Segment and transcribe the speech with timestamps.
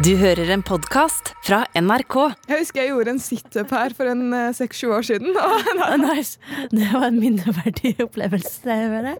[0.00, 2.14] Du hører en podkast fra NRK.
[2.48, 5.34] Jeg husker jeg gjorde en situp her for en eh, seks-sju år siden.
[5.36, 6.38] Og Ah, nice.
[6.72, 8.64] Det var en minneverdig opplevelse.
[8.64, 9.12] Det.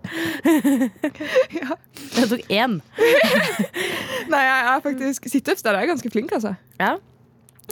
[2.17, 2.79] Jeg tok én.
[4.33, 6.55] Nei, jeg er faktisk situps, der er jeg ganske flink, altså.
[6.81, 6.95] Ja.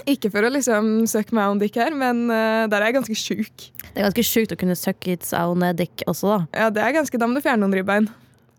[0.09, 3.17] Ikke for å liksom søke meg on dick her, men uh, der er jeg ganske
[3.17, 3.69] sjuk.
[3.87, 6.39] Det er ganske sjukt å kunne suck its own dick også, da.
[6.65, 8.09] Ja, det er ganske, Da må du fjerne noen ribbein.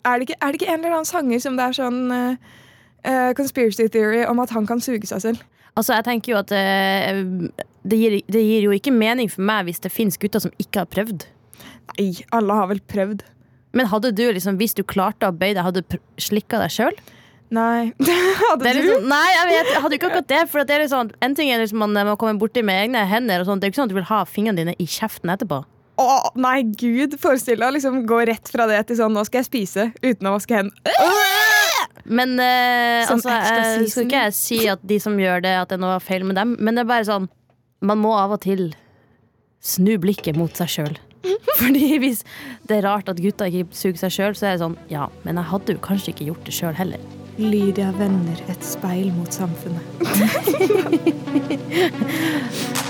[0.03, 2.59] Er det, ikke, er det ikke en eller annen sanger som det er sånn eh,
[3.05, 5.43] eh, conspiracy theory om at han kan suge seg selv?
[5.79, 7.21] Altså, jeg tenker jo at uh,
[7.87, 10.83] det, gir, det gir jo ikke mening for meg hvis det finnes gutter som ikke
[10.83, 11.29] har prøvd.
[11.95, 13.23] Nei, alle har vel prøvd.
[13.79, 16.99] Men hadde du liksom, hvis du klarte å bøye deg, hadde du slikka deg sjøl?
[17.55, 17.93] Nei.
[18.43, 18.79] Hadde Det du?
[18.79, 20.43] liksom, nei, jeg, vet, jeg hadde ikke akkurat det.
[20.53, 23.43] For det er liksom, en ting er liksom man må komme borti med egne hender,
[23.43, 23.63] og sånt.
[23.63, 25.59] det er jo ikke sånn at du vil ha fingrene dine i kjeften etterpå.
[26.01, 26.07] Å,
[26.39, 27.17] nei, gud.
[27.21, 30.31] Forestill deg å liksom gå rett fra det til sånn nå skal jeg spise uten
[30.31, 30.95] å vaske hendene.
[32.05, 35.69] Men eh, Sånn altså, eh, skal ikke jeg si at de som gjør det, at
[35.71, 36.57] det er noe feil med dem.
[36.61, 37.29] Men det er bare sånn
[37.81, 38.75] Man må av og til
[39.65, 40.99] snu blikket mot seg sjøl.
[41.61, 42.23] Fordi hvis
[42.69, 45.41] det er rart at gutta ikke suger seg sjøl, så er det sånn Ja, men
[45.41, 47.01] jeg hadde jo kanskje ikke gjort det sjøl heller.
[47.41, 49.81] Lydia vender et speil mot samfunnet.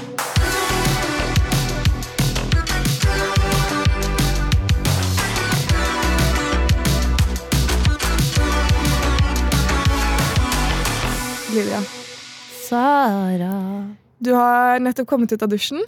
[12.71, 13.57] Sara
[14.21, 15.81] du har nettopp kommet ut av dusjen.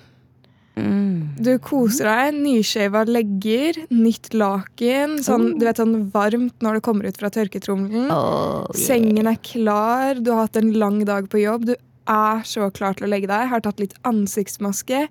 [0.77, 1.37] mm.
[1.45, 2.39] Du koser deg.
[2.41, 5.19] Nyshava legger, nytt laken.
[5.25, 8.09] Sånn, du vet, sånn varmt når du kommer ut fra tørketrommelen.
[8.09, 8.85] oh, yeah.
[8.87, 11.69] Sengen er klar, du har hatt en lang dag på jobb.
[11.69, 13.51] Du er så klar til å legge deg.
[13.53, 15.07] Har tatt litt ansiktsmaske.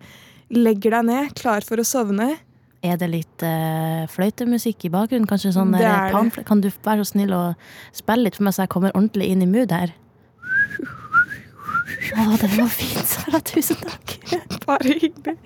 [0.51, 2.33] Legger deg ned, klar for å sovne.
[2.81, 5.29] Er det litt uh, fløytemusikk i bakgrunnen?
[5.29, 6.45] Kanskje sånn Det det.
[6.47, 7.43] Kan du være så snill å
[7.93, 9.93] spille litt for meg, så jeg kommer ordentlig inn i mood her?
[12.15, 13.41] Å, den var fin, Sara.
[13.45, 14.17] Tusen takk.
[14.67, 15.37] Bare hyggelig.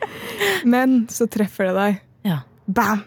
[0.67, 2.01] Men så treffer det deg.
[2.27, 2.41] Ja.
[2.65, 3.05] Bam!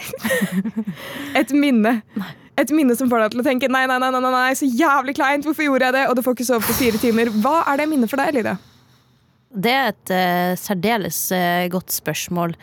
[1.40, 2.00] Et minne.
[2.60, 4.68] Et minne som får deg til å tenke nei, nei, nei, nei, nei, nei, så
[4.68, 5.46] jævlig kleint.
[5.46, 6.08] Hvorfor gjorde jeg det?
[6.10, 7.32] Og du får ikke sove på fire timer.
[7.42, 8.58] Hva er det minnet for deg, Lydia?
[9.50, 12.54] Det er et uh, særdeles uh, godt spørsmål.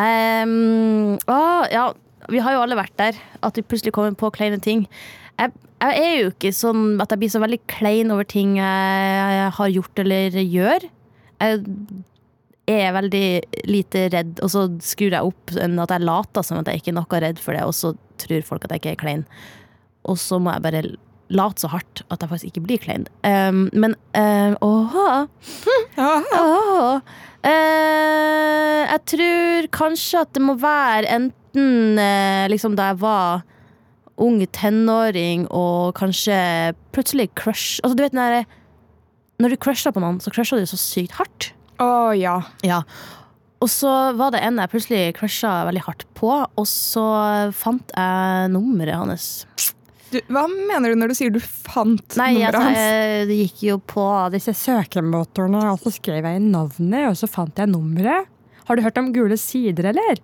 [0.00, 1.90] Um, å, ja,
[2.32, 3.18] vi har jo alle vært der.
[3.44, 4.86] At vi plutselig kommer på kleine ting.
[5.40, 9.50] Jeg, jeg er jo ikke sånn at jeg blir så veldig klein over ting jeg
[9.56, 10.86] har gjort eller gjør.
[11.40, 13.26] Jeg er veldig
[13.66, 16.92] lite redd, og så skrur jeg opp enn at jeg later som at jeg ikke
[16.92, 19.24] er noe redd for det, og så tror folk at jeg ikke er klein.
[20.08, 20.84] Og så må jeg bare
[21.30, 23.06] late så hardt at jeg faktisk ikke blir klein.
[23.24, 25.26] Um, men uh, åha
[25.96, 27.00] Ja, Åh.
[27.40, 33.46] Eh, jeg tror kanskje at det må være enten uh, liksom da jeg var
[34.20, 36.36] ung tenåring og kanskje
[36.94, 38.44] plutselig crush Altså du vet når,
[39.40, 41.52] Når du crusher på noen, så crusher du så sykt hardt.
[41.80, 42.36] Å ja.
[42.66, 42.82] Ja.
[43.60, 47.04] Og så var det en jeg plutselig crusha veldig hardt på, og så
[47.56, 49.26] fant jeg nummeret hans.
[50.10, 52.80] Du, hva mener du når du sier du fant Nei, nummeret altså, hans?
[52.80, 57.28] jeg, det gikk jo på disse søkemotorene, og så skrev jeg inn navnet, og så
[57.30, 58.28] fant jeg nummeret.
[58.66, 60.20] Har du hørt om Gule sider, eller?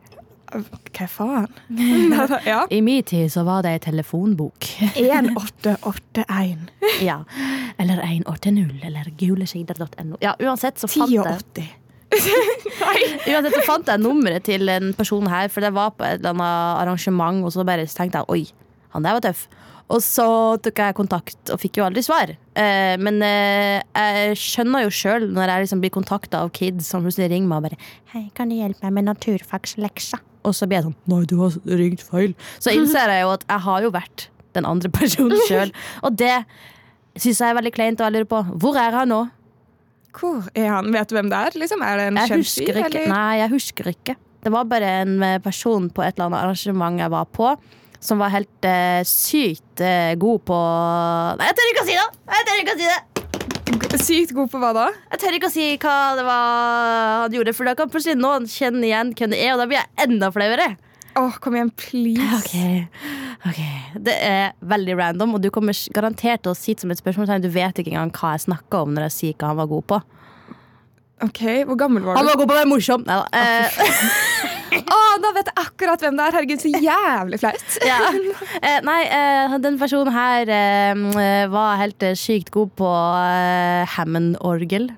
[0.97, 1.49] Hva faen?
[2.51, 2.61] ja.
[2.71, 4.69] I min tid så var det ei telefonbok.
[4.95, 6.69] 1881.
[7.05, 7.19] ja.
[7.79, 10.17] Eller 180, eller gulesider.no.
[10.25, 11.75] Ja, uansett så fant jeg 1080.
[13.33, 16.33] Uansett så fant jeg nummeret til en person her, for det var på et eller
[16.37, 18.43] annet arrangement, og så bare tenkte jeg oi,
[18.95, 19.47] han der var tøff.
[19.93, 20.27] Og så
[20.65, 22.33] tok jeg kontakt og fikk jo aldri svar.
[22.59, 27.07] Eh, men eh, jeg skjønner jo sjøl når jeg liksom blir kontakta av kids som
[27.07, 27.79] plutselig ringer meg og bare
[28.11, 31.55] 'Hei, kan du hjelpe meg med naturfagsleksa?' Og så blir jeg sånn 'Nei, du har
[31.67, 32.37] ringt feil'.
[32.63, 35.73] Så innser jeg jo at jeg har jo vært den andre personen sjøl.
[36.07, 36.37] Og det
[37.17, 39.23] syns jeg er veldig kleint, og jeg lurer på hvor er han nå?
[40.17, 40.93] Hvor er han?
[40.93, 41.59] Vet du hvem det er?
[41.61, 43.09] Liksom, er det en kjent fyr?
[43.11, 44.17] Nei, jeg husker ikke.
[44.45, 47.51] Det var bare en eh, person på et eller annet arrangement jeg var på,
[48.01, 50.63] som var helt uh, sykt uh, god på
[51.41, 52.09] Nei, jeg tør ikke å si det!
[52.37, 53.16] Jeg tør ikke å si det!
[53.97, 54.87] Sykt god på hva da?
[55.15, 58.49] Jeg tør ikke å si hva det var han gjorde, for da kan plutselig noen
[58.51, 60.69] kjenne igjen hvem det er, og da blir jeg enda flauere.
[61.17, 62.21] Åh, kom igjen, please.
[62.37, 62.53] Ok,
[63.49, 63.61] ok
[64.05, 67.47] Det er veldig random, og du kommer garantert til å si det som et spørsmålstegn.
[67.47, 69.89] Du vet ikke engang hva jeg snakker om når jeg sier hva han var god
[69.95, 70.03] på.
[71.25, 72.21] Ok, Hvor gammel var du?
[72.21, 73.07] Han var god på å være morsom!
[73.09, 73.25] Nei da.
[75.23, 76.37] Da vet jeg akkurat hvem det er!
[76.37, 77.77] Herregud, så jævlig flaut.
[77.91, 77.99] ja.
[78.61, 84.91] eh, nei, eh, den personen her eh, var helt eh, sykt god på eh, Hammond-orgel.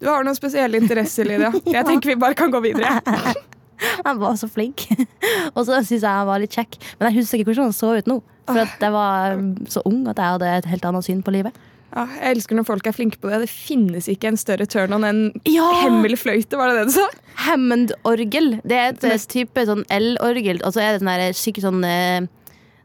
[0.00, 1.52] Du har noen spesielle interesser, Lydia.
[1.68, 2.98] Jeg tenker vi bare kan gå videre.
[4.06, 4.86] Han var så flink.
[5.56, 6.76] Og så syns jeg han var litt kjekk.
[6.98, 8.18] Men jeg husker ikke hvordan han så ut nå.
[8.50, 11.56] For jeg var um, så ung at jeg hadde et helt annet syn på livet.
[11.90, 13.40] Ja, jeg elsker når folk er flinke på det.
[13.44, 15.66] Det finnes ikke en større turn-on enn Ja!
[15.84, 17.06] Hemmelig-fløyte, var det det du sa?
[17.46, 18.48] Hammond-orgel.
[18.62, 21.66] Det er et er- eh, type sånn L-orgel, og så er det sånn der skikkelig
[21.66, 22.20] sånn eh,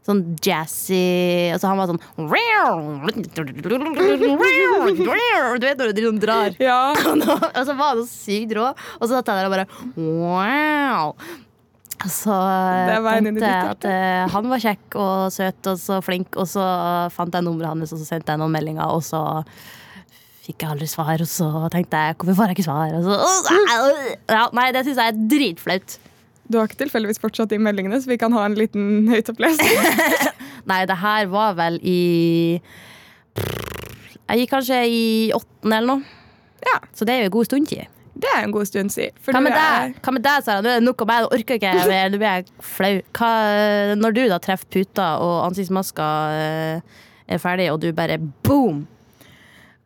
[0.06, 1.98] Sånn jazzy Altså han var sånn
[5.58, 6.54] Du vet når du driver drar.
[6.62, 6.76] Ja.
[6.94, 9.66] og så var han så sykt rå, og så satt jeg der og bare
[9.98, 11.10] wow.
[12.04, 16.48] Så i tenkte jeg at uh, han var kjekk og søt og så flink, og
[16.50, 16.64] så
[17.14, 19.22] fant jeg nummeret hans, og så sendte jeg noen meldinger, og så
[20.46, 22.92] fikk jeg aldri svar, og så tenkte jeg hvorfor får jeg ikke svar?
[23.02, 23.16] Så,
[24.30, 25.96] ja, nei, det syns jeg er dritflaut.
[26.46, 29.80] Du har ikke tilfeldigvis fortsatt de meldingene, så vi kan ha en liten høytopplesning?
[30.70, 31.98] Nei, det her var vel i
[34.26, 35.02] Jeg gikk kanskje i
[35.34, 36.14] åttende eller noe.
[36.66, 36.78] Ja.
[36.94, 37.82] Så det er jo en god stund til.
[38.16, 39.16] Det er en god stund siden.
[39.28, 40.62] Hva med deg, Sara?
[40.64, 41.24] Nå er det nok av meg.
[41.24, 42.12] Jeg orker ikke mer.
[42.12, 42.92] Nå blir jeg flau.
[43.18, 43.32] Hva,
[44.00, 48.16] når du da treffer puta og ansiktsmasker eh, er ferdig, og du bare
[48.46, 48.86] boom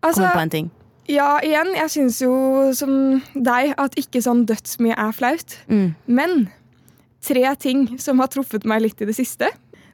[0.00, 0.70] Altså, kommer på en ting.
[1.10, 2.32] ja, igjen, jeg syns jo
[2.72, 2.92] som
[3.34, 5.56] deg at ikke sånn dødsmye er flaut.
[5.68, 5.90] Mm.
[6.06, 6.36] Men
[7.26, 9.50] tre ting som har truffet meg litt i det siste.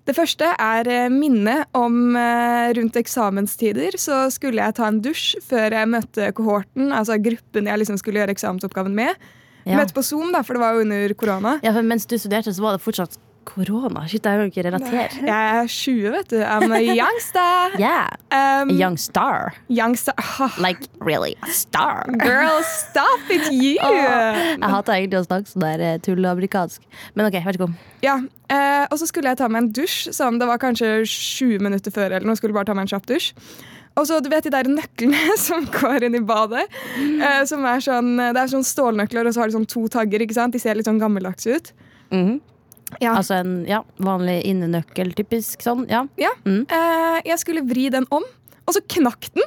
[0.06, 5.40] Det første er eh, minnet om eh, rundt eksamenstider så skulle jeg ta en dusj
[5.42, 9.18] før jeg møtte kohorten, altså gruppen jeg liksom skulle gjøre eksamensoppgaven med.
[9.66, 9.80] Ja.
[9.80, 11.56] Møtte på Zoom, da, for det var jo under korona.
[11.66, 13.18] ja, for mens du studerte, så var det fortsatt
[13.48, 14.02] korona.
[14.10, 15.04] Shit, jeg kan ikke relatere.
[15.22, 16.36] Jeg er 20, vet du.
[16.44, 17.76] I'm a youngster.
[17.86, 18.08] Yeah.
[18.30, 19.54] Um, A young star.
[19.68, 20.50] Young star.
[20.58, 22.04] Like really a star.
[22.18, 23.76] girl, stop it, you!
[23.82, 26.82] Jeg hater egentlig å snakke sånn der eh, tulleamerikansk.
[27.14, 27.78] Men OK, vær så god.
[28.04, 28.16] Ja,
[28.52, 30.10] eh, Og så skulle jeg ta meg en dusj.
[30.16, 32.10] Sånn, det var kanskje 20 minutter før.
[32.16, 33.32] eller noe, skulle bare ta meg en kjapp dusj.
[33.96, 36.66] Og så, du vet de der nøklene som går inn i badet.
[37.00, 40.20] Eh, som er sånn, Det er sånn stålnøkler, og så har de sånn to tagger.
[40.24, 40.52] ikke sant?
[40.52, 41.72] De ser litt sånn gammeldags ut.
[42.12, 42.36] Mhm.
[43.00, 43.16] Ja.
[43.16, 45.86] Altså en ja, vanlig innenøkkel, typisk sånn.
[45.90, 46.04] Ja.
[46.20, 46.32] ja.
[46.46, 46.64] Mm.
[46.70, 48.24] Eh, jeg skulle vri den om,
[48.66, 49.46] og så knakk den.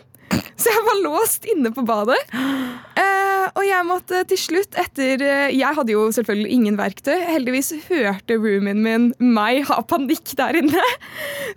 [0.59, 2.19] Så jeg var låst inne på badet.
[2.29, 7.15] Eh, og jeg måtte til slutt etter eh, Jeg hadde jo selvfølgelig ingen verktøy.
[7.29, 10.83] Heldigvis hørte roomien min meg ha panikk der inne.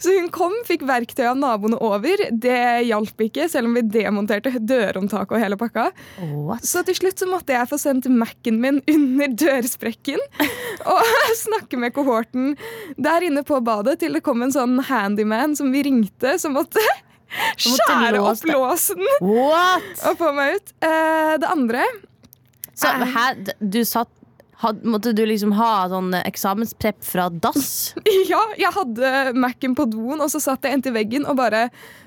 [0.00, 2.24] Så hun kom, fikk verktøy av naboene over.
[2.30, 5.90] Det hjalp ikke, selv om vi demonterte dørhåndtaket og hele pakka.
[6.32, 6.64] What?
[6.66, 10.20] Så til slutt så måtte jeg få sendt Mac-en min under dørsprekken
[10.88, 11.12] og
[11.44, 12.54] snakke med kohorten
[12.96, 16.72] der inne på badet til det kom en sånn handyman som vi ringte, som måtte
[16.72, 17.12] måtte
[17.56, 19.93] skjære opp låsen What?
[20.08, 20.75] og få meg ut.
[20.84, 21.84] Eh, det andre
[22.75, 24.08] Så er- her, du satt
[24.62, 27.94] had, Måtte du liksom ha sånn eksamensprepp fra dass?
[28.31, 31.64] Ja, jeg hadde Mac-en på doen, og så satt jeg inntil veggen og bare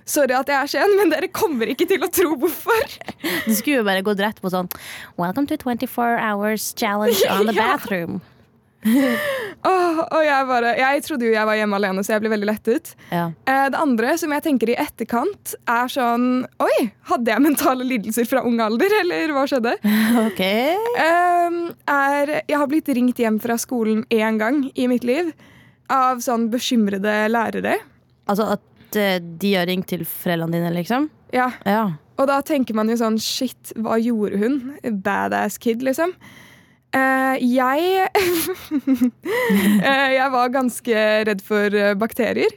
[0.08, 2.84] Sorry at jeg er sen, men dere kommer ikke til å tro hvorfor.
[3.48, 4.70] Du skulle jo bare gått rett på sånn
[5.18, 7.74] Welcome to 24 hours challenge on the Ja.
[7.76, 8.22] bathroom.
[9.66, 12.48] Åh, og jeg, bare, jeg trodde jo jeg var hjemme alene, så jeg ble veldig
[12.52, 12.92] lettet.
[13.10, 13.24] Ja.
[13.50, 16.28] Eh, Det andre som jeg tenker i etterkant, er sånn
[16.62, 16.76] Oi,
[17.10, 19.74] hadde jeg mentale lidelser fra ung alder, eller hva skjedde?
[20.28, 20.44] OK.
[20.46, 21.58] Eh,
[21.96, 25.34] er, jeg har blitt ringt hjem fra skolen én gang i mitt liv
[25.92, 27.80] av sånn bekymrede lærere.
[28.30, 31.10] Altså at eh, de har ringt til foreldrene dine, liksom?
[31.34, 31.86] Ja, Ja.
[32.16, 34.54] Og da tenker man jo sånn Shit, hva gjorde hun?
[35.04, 36.14] Badass kid, liksom.
[36.96, 39.10] Eh, jeg uh,
[40.20, 42.54] Jeg var ganske redd for eh, bakterier.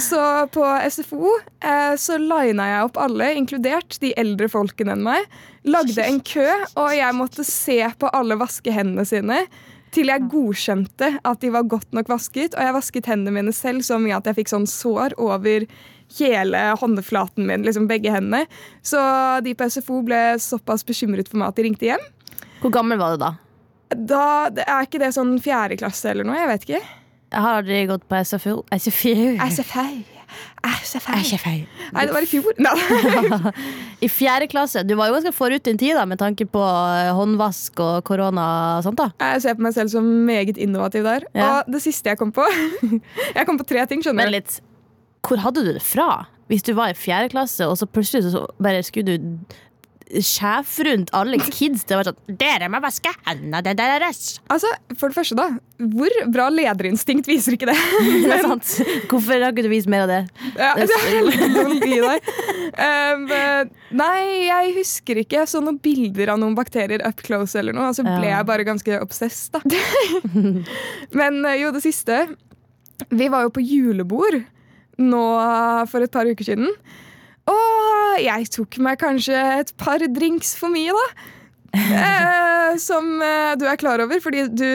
[0.00, 0.20] Så
[0.54, 5.26] på SFO uh, så lina jeg opp alle, inkludert de eldre folkene enn meg.
[5.68, 6.46] Lagde en kø,
[6.78, 9.42] og jeg måtte se på alle vaske hendene sine.
[9.92, 12.56] Til jeg godkjente at de var godt nok vasket.
[12.56, 15.66] Og jeg vasket hendene mine selv så mye at jeg fikk sånn sår over
[16.18, 17.64] hele håndflaten min.
[17.64, 18.46] liksom begge hendene.
[18.84, 19.00] Så
[19.44, 22.04] de på SFO ble såpass bekymret for meg at de ringte hjem.
[22.62, 23.34] Hvor gammel var du da?
[23.88, 26.36] Da, det Er ikke det sånn fjerde klasse eller noe?
[26.36, 26.84] Jeg vet ikke.
[27.28, 28.62] Jeg har aldri gått på SFO.
[28.72, 29.36] SFU.
[29.36, 29.88] SFU.
[30.82, 31.16] SFO.
[31.24, 31.50] SFO.
[31.94, 32.56] Nei, det var i fjor.
[32.60, 32.72] Nei.
[34.04, 34.82] I fjerde klasse.
[34.86, 38.46] Du var jo ganske forut din tid da, med tanke på eh, håndvask og korona
[38.78, 39.00] og sånt.
[39.00, 39.10] da.
[39.34, 41.28] Jeg ser på meg selv som meget innovativ der.
[41.36, 41.50] Ja.
[41.50, 42.44] Og det siste jeg kom på
[43.36, 44.32] Jeg kom på tre ting, skjønner du.
[44.32, 44.58] Men litt,
[45.28, 46.26] hvor hadde du det fra?
[46.48, 49.56] Hvis du var i fjerde klasse, og så plutselig så bare skulle du
[50.24, 51.84] sjef rundt alle kids.
[51.88, 54.38] Det var sånn Dere må vaske hendene deres!
[54.52, 55.48] Altså, For det første, da.
[55.78, 57.76] Hvor bra lederinstinkt viser ikke det?
[58.24, 58.72] Det er sant.
[59.10, 60.20] Hvorfor har ikke du vist mer av det?
[60.58, 62.30] Ja, Det er noen i deg.
[62.78, 63.62] Um, eh,
[63.96, 65.42] nei, jeg husker ikke.
[65.42, 68.48] Jeg så noen bilder av noen bakterier up close eller noe, og så ble jeg
[68.48, 69.62] bare ganske obsessed, da.
[71.18, 72.24] Men eh, jo, det siste.
[73.08, 74.40] Vi var jo på julebord
[74.98, 75.24] nå
[75.86, 76.72] for et par uker siden.
[77.48, 81.26] Og jeg tok meg kanskje et par drinks for mye, da.
[81.78, 84.68] eh, som eh, du er klar over, fordi du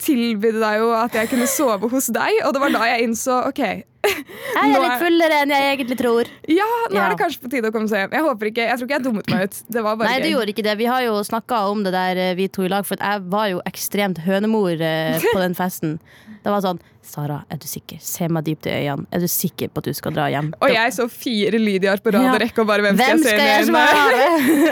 [0.00, 3.42] tilbød deg jo at jeg kunne sove hos deg, og det var da jeg innså
[3.50, 3.62] OK.
[4.04, 6.28] Jeg er litt fullere enn jeg egentlig tror.
[6.48, 7.04] Ja, nå Ja.
[7.06, 8.14] er det kanskje på tide å komme seg hjem.
[8.16, 9.58] Jeg håper ikke, jeg tror ikke jeg dummet meg ut.
[9.76, 10.76] Det var bare Nei, du gjorde ikke det.
[10.80, 13.48] Vi har jo snakka om det der, eh, vi to i lag, for jeg var
[13.52, 15.98] jo ekstremt hønemor eh, på den festen.
[16.42, 16.80] Det var sånn
[17.10, 17.98] Sara, er du sikker?
[18.04, 19.06] Se meg dypt i øynene.
[19.10, 20.52] Er du sikker på at du skal dra hjem?
[20.60, 22.34] Og jeg så fire Lydiaer på rad Ja.
[22.36, 24.70] og rekke, og bare hvem Hvem skal jeg se i?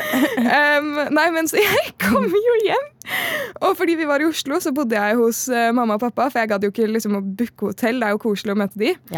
[0.78, 2.86] Um, nei, men så jeg kom jo hjem.
[3.64, 6.28] Og fordi vi var i Oslo, så bodde jeg hos eh, mamma og pappa.
[6.30, 7.98] For jeg gadd jo ikke liksom, å booke hotell.
[8.02, 8.92] Det er jo koselig å møte de.
[9.14, 9.17] Ja.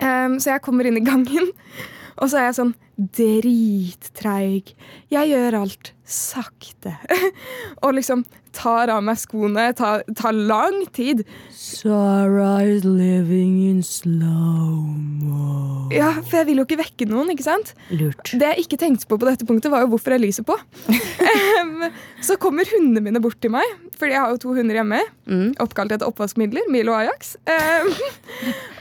[0.00, 1.50] Um, så jeg kommer inn i gangen,
[2.20, 4.74] og så er jeg sånn drittreig.
[5.10, 6.92] Jeg gjør alt sakte.
[7.84, 8.24] og liksom
[8.54, 9.66] tar av meg skoene.
[9.76, 11.24] Tar, tar lang tid.
[11.50, 15.48] Sarah is living in slow-mo.
[15.94, 17.74] Ja, For jeg vil jo ikke vekke noen, ikke sant?
[17.90, 18.30] Lurt.
[18.30, 20.54] Det jeg ikke tenkte på på dette punktet, var jo hvorfor jeg lyser på.
[20.54, 21.88] um,
[22.26, 23.66] så kommer hundene mine bort til meg,
[23.98, 25.00] fordi jeg har jo to hunder hjemme.
[25.26, 25.50] Mm.
[25.64, 27.34] Oppkalt etter oppvaskmidler, Milo og Ajax.
[27.48, 27.90] Um,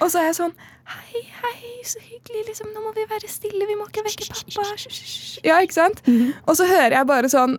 [0.03, 2.45] og så er jeg sånn Hei, hei, så hyggelig.
[2.49, 4.65] liksom, Nå må vi være stille, vi må ikke vekke pappa.
[5.47, 6.01] Ja, ikke sant?
[6.47, 7.57] Og så hører jeg bare sånn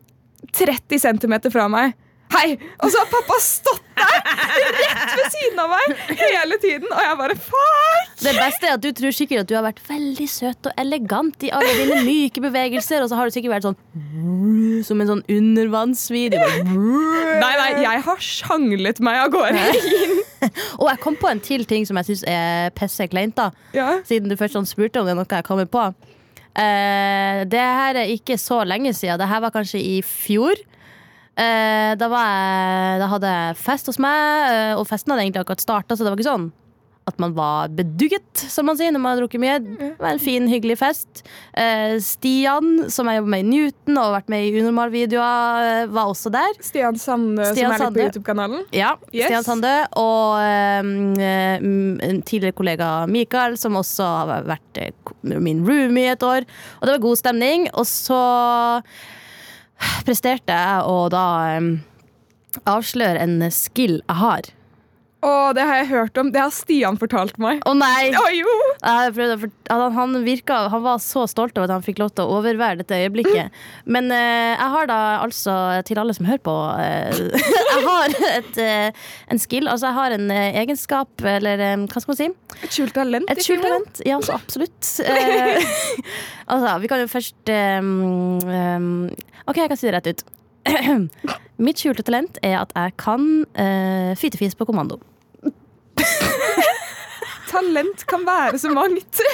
[0.53, 1.95] 30 cm fra meg.
[2.35, 2.57] Hei!
[2.83, 7.19] Og så har pappa stått der rett ved siden av meg hele tiden, og jeg
[7.21, 8.11] bare fuck!
[8.25, 11.47] Det beste er at du tror sikkert at du har vært veldig søt og elegant
[11.47, 13.79] i alle dine myke bevegelser, og så har du sikkert vært sånn
[14.85, 16.49] som en sånn undervannsvideo.
[16.75, 19.63] Nei, nei, jeg har sjanglet meg av gårde.
[20.83, 23.49] Og jeg kom på en til ting som jeg syns er pisse kleint, da.
[23.77, 24.01] Ja.
[24.05, 25.87] Siden du først sånn spurte om det er noe jeg kommer på.
[26.55, 29.19] Uh, det her er ikke så lenge siden.
[29.23, 30.61] Det her var kanskje i fjor.
[31.35, 35.43] Eh, da, var jeg, da hadde jeg fest hos meg, eh, og festen hadde egentlig
[35.43, 36.53] akkurat starta, så det var ikke sånn
[37.05, 39.57] at man var bedugget, som man sier når man har drukket mye.
[39.61, 41.21] Det var en fin, hyggelig fest.
[41.53, 45.91] Eh, Stian, som jeg jobber med i Newton og har vært med i Unormal-videoer, eh,
[45.93, 46.57] var også der.
[46.65, 48.65] Stian Sande, Stian som er litt på YouTube-kanalen.
[48.73, 49.27] Ja, Yes.
[49.29, 50.81] Stian Sande og eh,
[51.61, 56.49] mm, en tidligere kollega Mikael, som også har vært eh, min roomie et år.
[56.81, 57.69] Og det var god stemning.
[57.75, 58.23] Og så
[60.07, 61.25] presterte jeg å da
[61.59, 61.71] um,
[62.71, 64.51] avsløre en skill jeg har.
[65.25, 66.31] Og det har jeg hørt om.
[66.35, 67.63] Det har Stian fortalt meg.
[67.65, 68.11] Å nei!
[68.21, 68.57] Å jo!
[68.85, 72.83] Han, han, virka, han var så stolt over at han fikk lov til å overvære
[72.83, 73.55] dette øyeblikket.
[73.97, 75.57] Men eh, jeg har da altså,
[75.89, 77.23] til alle som hører på eh,
[77.75, 82.03] Jeg har et, eh, en skill, altså jeg har en eh, egenskap, eller eh, hva
[82.05, 82.29] skal man si?
[82.61, 83.33] Et skjult talent.
[83.33, 84.05] Et skjult talent.
[84.07, 84.93] Ja, så absolutt.
[85.05, 85.73] Eh,
[86.47, 87.55] altså, vi kan jo først
[87.85, 89.09] um,
[89.49, 90.25] OK, jeg kan si det rett ut.
[91.65, 93.27] Mitt skjulte talent er at jeg kan
[93.57, 95.01] uh, fytefis på kommando.
[97.55, 99.23] Talent kan være så mangt.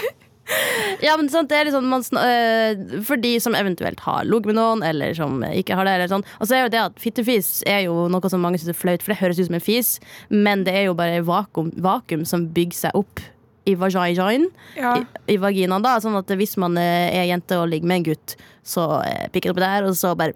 [0.98, 4.56] Ja, men sant, det er sånn man, øh, For de som eventuelt har ligget med
[4.58, 5.92] noen, eller som ikke har det.
[5.94, 6.24] Eller sånn.
[6.40, 9.04] Og så er jo det at Fittefis er jo noe som mange syns er flaut,
[9.04, 9.92] for det høres ut som en fis,
[10.32, 13.22] men det er jo bare vakuum, vakuum som bygger seg opp
[13.70, 14.96] i vaginaen, Ja.
[14.98, 15.84] i, i vaginaen.
[15.86, 18.34] da Sånn at hvis man øh, er jente og ligger med en gutt,
[18.66, 20.34] så øh, pikker det opp der, og så bare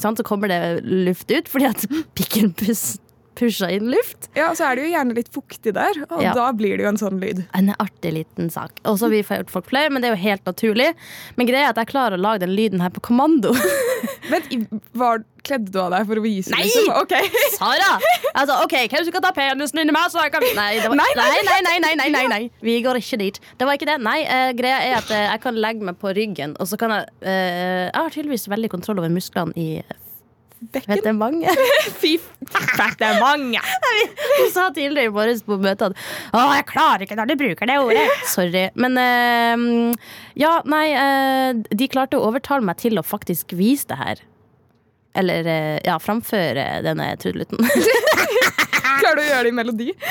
[0.00, 1.84] Så kommer det luft ut fordi at
[2.16, 2.96] pikken pus,
[3.36, 4.28] pusher inn luft.
[4.36, 6.32] ja, så er det jo gjerne litt fuktig der, og Ja.
[6.36, 7.44] da blir det jo en sånn lyd.
[7.54, 8.80] En artig liten sak.
[8.84, 10.90] Og så har vi gjort folk flau, men det er jo helt naturlig.
[11.36, 13.52] Men greia er at jeg klarer å lage den lyden her på kommando.
[14.30, 14.48] Vent,
[14.96, 16.50] var, kledde du av deg for å vise?
[16.54, 16.64] Nei!
[16.66, 16.88] Liksom?
[17.04, 17.28] Okay.
[17.60, 17.92] Sara!
[18.34, 20.08] Altså, OK, hvem skal ta penisen inni meg?
[20.10, 20.42] Så jeg kan...
[20.56, 20.98] Nei, det var...
[20.98, 22.42] Nei, nei, nei, nei, nei, nei, nei, nei.
[22.64, 23.38] Vi går ikke dit.
[23.58, 23.98] Det var ikke det.
[24.02, 26.96] Nei, uh, greia er at uh, jeg kan legge meg på ryggen, og så kan
[26.96, 29.68] jeg uh, Jeg har tydeligvis veldig kontroll over musklene i
[30.60, 31.16] Bekken?
[31.18, 31.50] Mange?
[32.00, 32.16] Fy
[33.20, 33.60] mange!
[34.38, 35.98] Du sa tidligere i morges på møtet at
[36.32, 38.06] Å, jeg klarer ikke når du bruker det ordet.
[38.30, 38.64] Sorry.
[38.74, 40.06] Men uh,
[40.38, 44.22] ja, nei uh, De klarte å overtale meg til å faktisk vise det her.
[45.16, 47.60] Eller uh, ja, framføre denne trudelutten.
[49.02, 49.90] Klarer du å gjøre det i melodi?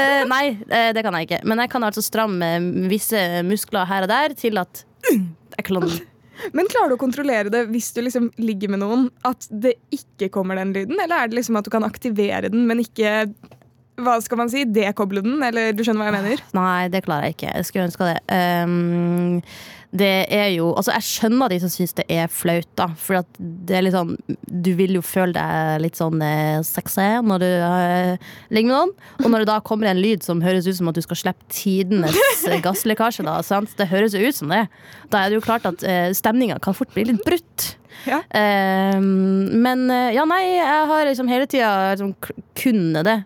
[0.00, 0.54] Eh, nei,
[0.94, 1.40] det kan jeg ikke.
[1.50, 2.46] Men jeg kan altså stramme
[2.88, 5.80] visse muskler her og der til at jeg kan
[6.56, 10.30] Men klarer du å kontrollere det hvis du liksom ligger med noen, at det ikke
[10.34, 10.98] kommer den lyden?
[10.98, 13.26] Eller er det liksom at du kan aktivere den, men ikke
[14.00, 15.40] hva skal man si, dekoble den?
[15.44, 16.44] Eller du skjønner hva jeg mener?
[16.56, 17.52] Nei, det klarer jeg ikke.
[17.58, 18.18] Jeg skulle ønske det.
[18.32, 19.40] Um,
[19.90, 22.86] det er jo Altså, jeg skjønner de som syns det er flaut, da.
[22.98, 24.14] For at det er litt sånn
[24.46, 28.94] Du vil jo føle deg litt sånn eh, sexy når du eh, ligger med noen.
[29.24, 31.50] Og når det da kommer en lyd som høres ut som at du skal slippe
[31.52, 33.40] tidenes eh, gasslekkasje, da.
[33.46, 33.74] Sant?
[33.78, 34.64] Det høres jo ut som det.
[35.10, 37.72] Da er det jo klart at eh, stemninga kan fort bli litt brutt.
[38.06, 38.22] Ja.
[38.30, 42.14] Eh, men eh, ja, nei, jeg har liksom hele tida liksom,
[42.62, 43.18] kunnet det.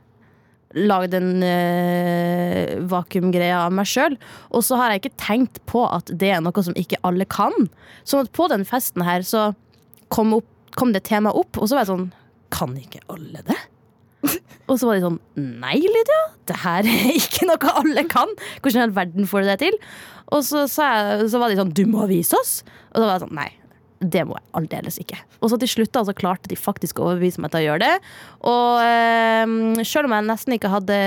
[0.74, 4.16] Lagd en uh, vakuumgreie av meg sjøl.
[4.50, 7.54] Og så har jeg ikke tenkt på at det er noe som ikke alle kan.
[8.02, 9.52] Sånn at på den festen her så
[10.12, 12.10] kom opp kom det temaet opp, og så var jeg sånn
[12.54, 13.58] Kan ikke alle det?
[14.70, 15.20] Og så var de sånn
[15.62, 18.30] Nei, Lydia, det her er ikke noe alle kan.
[18.62, 19.78] Hvordan i all verden får du det til?
[20.32, 22.56] Og så, jeg, så var de sånn Du må vise oss.
[22.92, 23.50] Og da var jeg sånn Nei.
[24.04, 25.18] Det må jeg aldeles ikke.
[25.40, 28.08] Og så til slutt altså, klarte de faktisk å overbevise meg til å gjøre det.
[28.50, 30.98] Og eh, selv om jeg nesten ikke hadde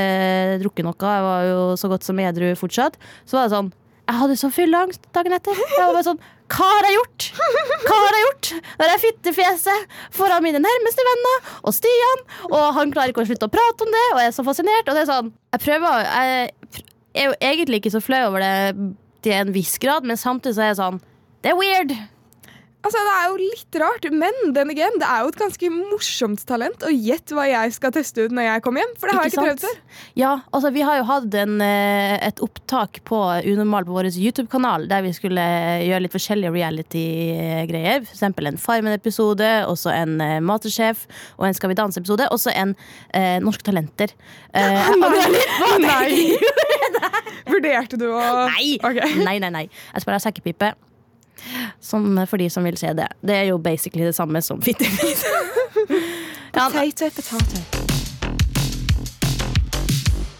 [0.64, 3.70] drukket noe, jeg var jo så godt som edru fortsatt, så var det sånn
[4.08, 5.58] Jeg hadde så fylleangst dagen etter.
[5.60, 6.22] Jeg var bare sånn
[6.54, 7.30] Hva har jeg gjort?
[7.88, 8.52] Hva har jeg gjort?
[8.80, 13.50] Når jeg fittefjeset foran mine nærmeste venner og Stian, og han klarer ikke å slutte
[13.50, 14.88] å prate om det, og jeg er så fascinert.
[14.88, 16.54] Og det er sånn Jeg prøver Jeg
[17.26, 18.56] er jo egentlig ikke så flau over det
[19.26, 21.02] til en viss grad, men samtidig så er jeg sånn
[21.44, 21.98] Det er weird.
[22.86, 26.44] Altså, Det er jo litt rart, men den again, det er jo et ganske morsomt
[26.48, 26.84] talent.
[26.88, 29.34] Og gjett hva jeg skal teste ut når jeg kommer hjem, for det har jeg
[29.34, 30.06] Ikke ikke prøvd før.
[30.22, 34.88] Ja, altså vi har jo hatt en, eh, et opptak på Unormal på vår YouTube-kanal
[34.88, 35.44] der vi skulle
[35.84, 38.06] gjøre litt forskjellige reality-greier.
[38.06, 41.06] For eksempel en Farmen-episode, også en matersjef Masterchef
[41.38, 42.28] og en Skal vi danse-episode.
[42.32, 42.76] Også en
[43.14, 44.14] eh, Norsk Talenter.
[44.54, 44.90] Eh,
[45.80, 45.80] Nei.
[45.88, 46.38] nei.
[47.48, 48.78] Vurderte du å Nei.
[48.82, 49.24] Okay.
[49.24, 49.66] nei, nei, nei.
[49.94, 50.74] Jeg spiller sekkepipe.
[51.84, 53.08] Som for de som vil se det.
[53.22, 55.24] Det er jo basically det samme som fittefis.
[56.58, 57.86] ja, Potato, potato.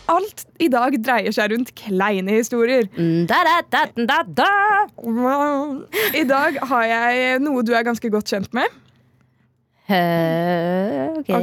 [0.08, 2.88] Alt i dag dreier seg rundt kleine historier.
[2.96, 4.52] mm, da, da, da, da, da.
[6.16, 8.72] I dag har jeg noe du er ganske godt kjent med.
[9.88, 11.36] Uh, okay.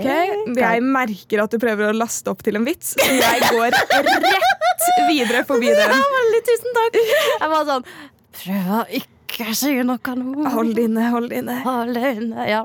[0.45, 0.59] Ok?
[0.61, 4.85] Jeg merker at du prøver å laste opp til en vits, så jeg går rett
[5.09, 5.95] videre forbi den.
[5.97, 6.99] Ja, veldig tusen takk.
[7.05, 7.87] Jeg var sånn
[8.35, 9.14] Prøv å ikke
[9.55, 10.45] si noe nå.
[10.55, 11.57] Hold inne, hold inne.
[11.65, 12.47] Hold inne.
[12.49, 12.63] Ja.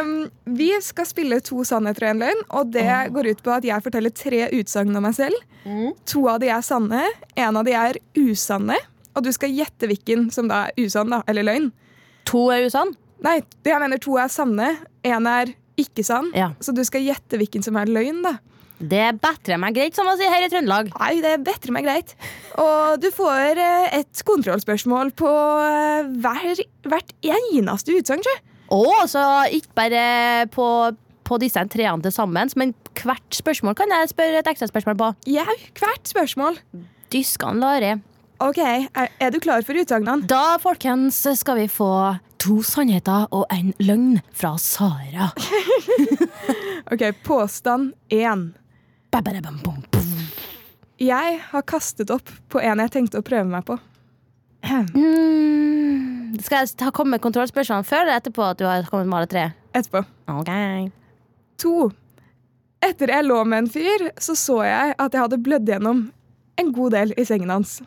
[0.00, 3.64] Um, vi skal spille to sannheter og en løgn, og det går ut på at
[3.68, 5.36] jeg forteller tre utsagn om meg selv.
[6.12, 7.04] To av de er sanne,
[7.36, 8.76] en av de er usanne,
[9.14, 11.70] og du skal gjette hvilken som da er usann da, eller løgn.
[12.30, 12.94] To er usann.
[13.24, 14.70] Nei, det jeg mener to er sanne,
[15.04, 16.52] en er ikke sann, Ja.
[16.60, 18.22] så du skal gjette hvilken som er løgn.
[18.22, 18.36] da.
[18.80, 20.88] Det bedrer meg greit, som man sier her i Trøndelag.
[20.96, 22.14] Nei, det er bedre meg greit.
[22.60, 25.28] Og du får eh, et kontrollspørsmål på
[25.66, 28.24] eh, hver, hvert eneste utsagn.
[28.24, 28.36] sjø.
[28.72, 30.04] Å, så ikke bare
[30.54, 30.66] på,
[31.26, 35.10] på disse treene til sammen, men hvert spørsmål kan jeg spørre et ekstra spørsmål på.
[35.34, 35.44] Ja,
[35.80, 36.56] hvert spørsmål.
[37.12, 37.98] Dyskan Lare.
[38.40, 40.24] Ok, er, er du klar for utsagnene?
[40.30, 41.90] Da, folkens, skal vi få
[42.40, 45.28] to sannheter og en løgn fra Sara.
[46.90, 48.48] Ok, Påstand én.
[51.00, 53.78] Jeg har kastet opp på en jeg tenkte å prøve meg på.
[54.60, 59.30] Mm, skal jeg komme med kontrollspørsmål før eller etterpå at du har kommet med alle
[59.30, 59.44] tre?
[59.72, 60.04] Etterpå.
[60.30, 60.50] Ok.
[61.64, 61.74] To.
[62.84, 66.06] Etter jeg lå med en fyr, så så jeg at jeg hadde blødd gjennom
[66.60, 67.80] en god del i sengen hans.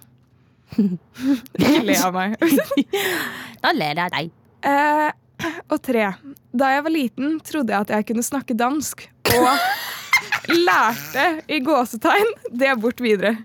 [0.77, 2.37] Ikke le av meg.
[3.63, 4.31] Da ler jeg av deg.
[4.67, 6.09] Eh, og tre.
[6.51, 9.05] Da jeg var liten, trodde jeg at jeg kunne snakke dansk.
[9.37, 9.47] Og
[10.49, 13.37] lærte i gåsetegn det bort videre.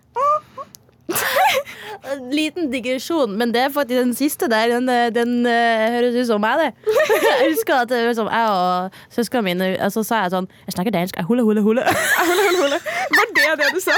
[2.32, 4.68] Liten digresjon, men det er faktisk den siste der.
[4.74, 6.94] Den, eh, den eh, høres ut som meg, det.
[7.40, 8.14] Jeg husker at jeg
[8.50, 11.16] og søsknene mine altså, Så sa jeg sånn Jeg snakker dansk.
[11.16, 11.84] Jeg hule, hule, hule.
[11.84, 13.96] Var det det du sa?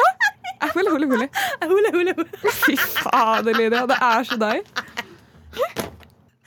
[0.74, 1.06] Hule, hule,
[1.96, 2.14] hule.
[2.62, 3.86] Fy fader, Lydia.
[3.90, 5.78] Det er så deg.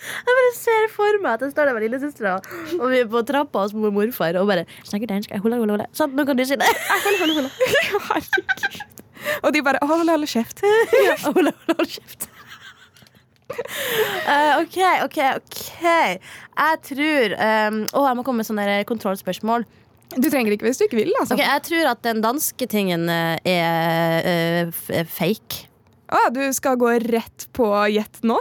[0.03, 2.33] Jeg bare ser for meg at jeg står der med lillesøstera,
[2.79, 5.35] og vi er på trappa hos mor og morfar og bare snakker dansk.
[5.43, 5.87] Hula, hula, hule.
[5.95, 6.67] Sånn, nå kan du si det.
[6.91, 7.47] Herregud.
[9.43, 10.63] Og de bare Hold, hold kjeft.
[10.63, 12.29] Hule, hule, hold kjeft.
[13.53, 15.83] Uh, OK, OK, OK.
[15.83, 19.65] Jeg tror um, Å, jeg må komme med sånne kontrollspørsmål.
[20.13, 21.13] Du trenger ikke hvis du ikke vil.
[21.19, 21.37] altså.
[21.37, 25.67] Ok, Jeg tror at den danske tingen eh, er uh, fake.
[26.13, 28.37] Å, du skal gå rett på gjett nå?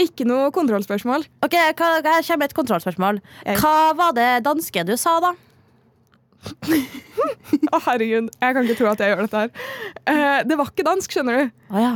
[0.00, 1.26] Ikke noe kontrollspørsmål.
[1.46, 3.20] Ok, hva, Her kommer et kontrollspørsmål.
[3.60, 5.34] Hva var det danske du sa, da?
[7.74, 9.70] Å, herregud, jeg kan ikke tro at jeg gjør dette her.
[10.10, 11.54] Eh, det var ikke dansk, skjønner du.
[11.72, 11.94] Å ja.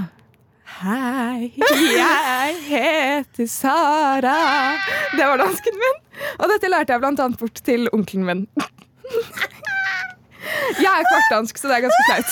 [0.78, 4.36] Hei, jeg heter Sara.
[5.16, 5.96] Det var dansken min.
[6.38, 8.44] Og dette lærte jeg blant annet bort til onkelen min.
[10.78, 12.30] Jeg er kvartdansk, så det er ganske flaut.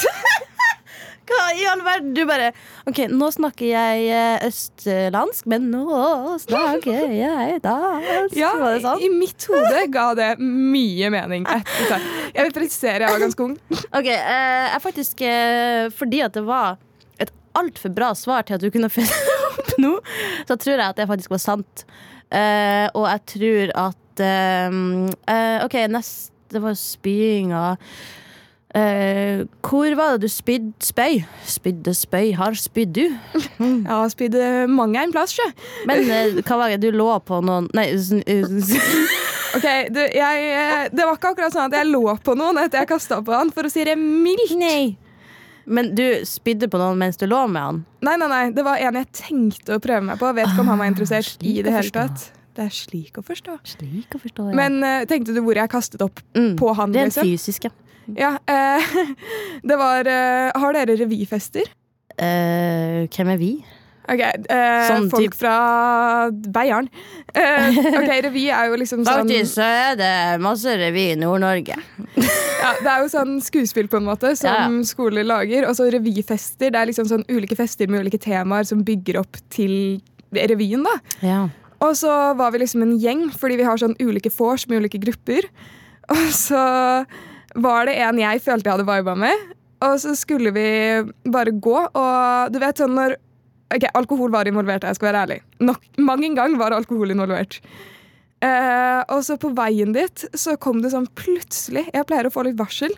[1.27, 2.13] Hva i all verden?
[2.15, 2.53] Du bare
[2.87, 8.37] OK, nå snakker jeg eh, østlandsk, men nå snakker jeg dansk.
[8.39, 9.03] Ja, var det sånn?
[9.03, 11.47] I mitt hode ga det mye mening.
[12.37, 13.55] Jeg vil presisere, jeg var ganske ung.
[13.97, 16.77] OK, eh, jeg faktisk eh, Fordi at det var
[17.23, 19.95] et altfor bra svar til at du kunne finne opp nå,
[20.45, 21.87] så tror jeg at det faktisk var sant.
[22.29, 24.23] Og jeg tror at
[25.65, 27.63] OK, neste Det var spyinga.
[28.77, 31.23] Eh, hvor var det du spydde spøy?
[31.49, 33.05] Spydde spøy, har spydd du?
[33.07, 35.47] Jeg har spydd eh, mange en plass, sjø.
[35.89, 38.77] Men eh, hva var det, du lå på noen Nei, s- s-
[39.57, 42.83] Ok, du, jeg, eh, Det var ikke akkurat sånn at jeg lå på noen etter
[42.83, 44.53] jeg kasta på han, for å si det mildt.
[44.61, 44.97] Nei.
[45.67, 47.79] Men du spydde på noen mens du lå med han?
[48.05, 50.29] Nei, nei, nei, det var en jeg tenkte å prøve meg på.
[50.37, 52.29] Vet ikke om han var interessert Ah, i det hele tatt.
[52.57, 53.57] Det er slik å forstå.
[53.69, 56.55] Slik å forstå, Men uh, tenkte du hvor jeg kastet opp mm.
[56.61, 56.93] på han?
[56.95, 57.33] Det er liksom?
[57.33, 57.67] fysisk,
[58.23, 58.37] ja.
[58.47, 58.93] Eh,
[59.69, 61.67] det var eh, Har dere revyfester?
[62.17, 63.51] Eh, hvem er vi?
[64.07, 66.87] Ok, eh, Sånn Folk typ- fra Beiarn.
[67.35, 70.13] Eh, ok, revy er jo liksom sånn Faktisk så er det
[70.45, 71.75] masse revy i Nord-Norge.
[71.75, 74.85] ja, Det er jo sånn skuespill på en måte som Ja.
[74.87, 75.67] skoler lager.
[75.67, 76.71] Og så revyfester.
[76.71, 80.01] Det er liksom sånn ulike fester med ulike temaer som bygger opp til
[80.33, 80.87] revyen.
[80.87, 80.95] da
[81.27, 81.49] Ja.
[81.83, 85.03] Og så var vi liksom en gjeng, fordi vi har sånn ulike vors med ulike
[85.03, 85.51] grupper.
[86.09, 87.05] Og så
[87.63, 89.47] var det en jeg følte jeg hadde viba med,
[89.85, 90.67] og så skulle vi
[91.33, 91.77] bare gå.
[91.87, 93.19] Og du vet sånn når
[93.67, 95.37] Ok, alkohol var involvert, jeg skal være ærlig.
[95.59, 97.57] Nok, mang en gang var alkohol involvert.
[98.39, 102.45] Uh, og så på veien dit så kom det sånn plutselig Jeg pleier å få
[102.45, 102.93] litt varsel,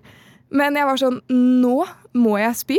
[0.51, 1.87] men jeg var sånn Nå
[2.18, 2.79] må jeg spy.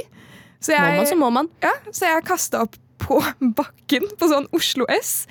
[0.61, 1.49] Så Må man, så må man.
[1.63, 3.17] ja, så jeg kasta opp på
[3.59, 5.23] bakken på sånn Oslo S.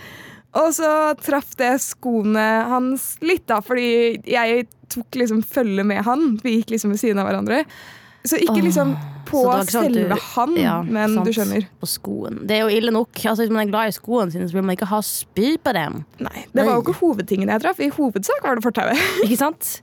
[0.59, 6.37] Og så traff det skoene hans litt, da, fordi jeg tok liksom følge med han.
[6.42, 7.64] Vi gikk liksom ved siden av hverandre.
[8.29, 8.90] Så ikke liksom
[9.29, 11.24] på ikke sånn selve du- han, Ja, men sant.
[11.29, 11.66] du skjønner.
[11.81, 12.40] På skoen.
[12.48, 13.12] Det er jo ille nok.
[13.22, 15.72] Altså, hvis man er glad i skoene sine, så vil man ikke ha spy på
[15.77, 16.05] dem.
[16.20, 17.79] Nei, Det var jo ikke hovedtingen jeg traff.
[17.81, 18.98] I hovedsak var det fortauet.
[19.24, 19.81] Ikke sant?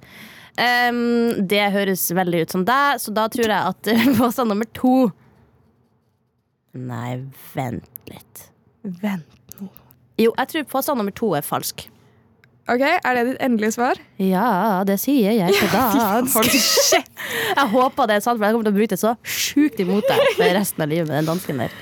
[0.57, 4.65] Um, det høres veldig ut som deg, så da tror jeg at eh, påstand nummer
[4.73, 5.11] to
[6.75, 7.21] Nei,
[7.55, 8.45] vent litt.
[8.83, 9.25] Vent.
[9.61, 9.69] nå.
[10.19, 11.85] Jo, jeg tror påstand nummer to er falsk.
[12.65, 13.99] Ok, Er det ditt endelige svar?
[14.17, 16.95] Ja, det sier jeg på dansk.
[16.95, 20.23] Jeg håper det er sant, for jeg kommer til å det så sjukt imot deg
[20.33, 21.75] for resten av livet med den dansken der.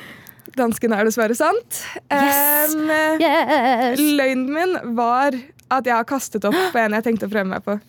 [0.54, 1.80] Dansken er dessverre sant.
[2.12, 2.76] Yes.
[2.76, 2.92] Um,
[3.24, 4.04] Yes!
[4.20, 5.40] Løgnen min var
[5.74, 7.80] at jeg har kastet opp på en jeg tenkte å prøve meg på.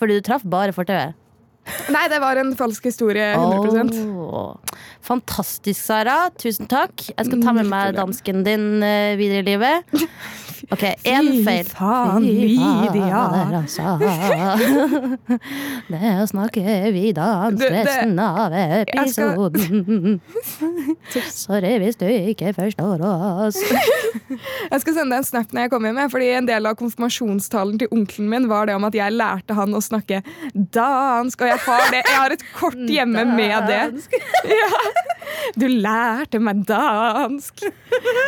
[0.00, 1.18] Fordi du traff bare fortauet?
[1.90, 3.32] Nei, det var en falsk historie.
[3.34, 4.54] 100 oh.
[5.04, 6.28] Fantastisk, Sara.
[6.38, 7.08] Tusen takk.
[7.10, 9.96] Jeg skal ta med meg dansken din eh, videre i livet.
[10.74, 13.20] OK, én Fy faen, Lydia.
[13.60, 13.92] altså.
[15.92, 20.20] Det snakker vi dans resten av skal- episoden.
[21.30, 23.60] Sorry hvis du ikke forstår oss.
[24.72, 27.78] Jeg skal sende deg en snap når jeg kommer hjem, fordi en del av konfirmasjonstalen
[27.80, 30.18] til onkelen min var det om at jeg lærte han å snakke
[30.74, 32.00] dansk, og jeg har, det.
[32.02, 33.82] Jeg har et kort hjemme med det.
[34.50, 34.70] Ja.
[35.56, 37.64] Du lærte meg dansk.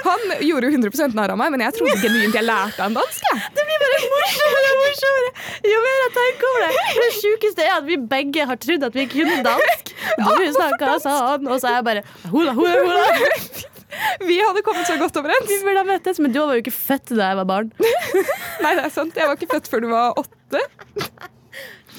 [0.06, 3.24] Han gjorde jo 100 narr av meg, men jeg trodde genuint jeg lærte han dansk.
[3.56, 5.30] Det blir bare morsommere og morsommere
[5.72, 6.84] jo mer jeg tenker over det.
[6.98, 9.94] Det sjukeste er at vi begge har trodd at vi kunne dansk.
[10.38, 13.34] Du snakka sånn, og så er jeg bare hula, hula, hula.
[14.28, 15.48] Vi hadde kommet så godt overens.
[15.48, 17.70] Vi burde ha møttes, men du var jo ikke født da jeg var barn.
[18.62, 19.16] Nei, det er sant.
[19.16, 20.62] Jeg var ikke født før du var åtte.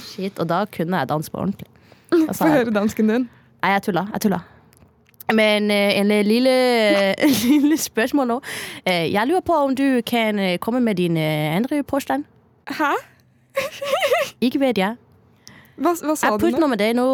[0.06, 1.68] Shit, Og da kunne jeg danse på ordentlig.
[2.38, 3.28] Få høre dansken din.
[3.64, 4.06] Nei, jeg tulla.
[4.14, 4.42] Jeg tulla.
[5.34, 6.54] Men eh, en lille,
[7.50, 8.42] lille spørsmål nå.
[8.86, 12.24] Eh, Jeg lurer på om du kan komme med din andre påstand?
[12.68, 12.94] Hæ?
[14.42, 14.96] Ikke vet jeg.
[15.78, 16.68] Hva, hva sa Jeg du nå?
[16.68, 16.96] med det.
[16.96, 17.06] Nå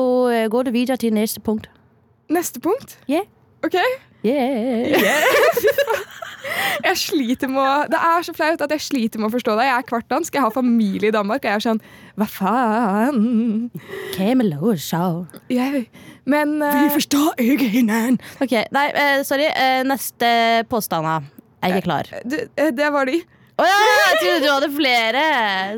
[0.49, 1.69] går det videre til neste punkt.
[2.29, 2.97] Neste punkt?
[3.09, 3.25] Yeah.
[3.63, 3.75] Ok.
[4.25, 4.95] Yeah.
[6.85, 9.69] Jeg sliter med å Det er så flaut at jeg sliter med å forstå deg.
[9.69, 11.81] Jeg er kvartdansk, jeg har familie i Danmark, og jeg er sånn
[12.15, 13.21] Hva faen?
[15.51, 15.85] Jeg,
[16.25, 18.33] men Vi forstår ikke hverandre.
[18.41, 19.47] Ok, nei, uh, sorry.
[19.53, 20.29] Uh, neste
[20.71, 21.05] påstand.
[21.05, 21.19] da.
[21.65, 22.11] Jeg er ikke klar.
[22.25, 23.21] du, eh, det var de.
[23.55, 25.21] Å ja, jeg trodde du hadde flere!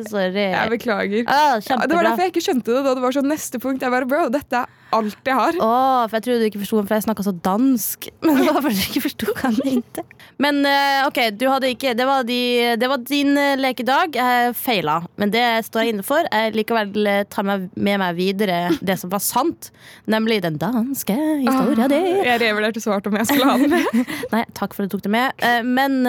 [0.10, 0.45] Sorry.
[0.50, 1.28] Jeg beklager.
[1.30, 3.86] Ah, Ja, det var derfor jeg ikke skjønte det da det var sånn neste punkt.
[3.86, 5.58] Jeg bare, bro, dette er alt jeg har.
[5.60, 5.71] Å,
[6.08, 8.10] for jeg trodde du ikke forsto, for jeg snakka så dansk.
[8.26, 10.06] Men det var fordi du ikke forsto hva han mente.
[10.43, 12.39] Men eh, OK, du hadde ikke Det var, de,
[12.78, 14.17] det var din eh, lekedag.
[14.17, 16.28] Jeg feila, men det står jeg inne for.
[16.30, 19.71] Jeg likevel eh, tar meg med meg videre det som var sant,
[20.10, 22.02] nemlig den danske historia di.
[22.28, 24.13] Jeg revurderte svart om jeg skulle ha den med.
[24.36, 25.47] Nei, takk for at du tok det med.
[25.65, 26.00] Men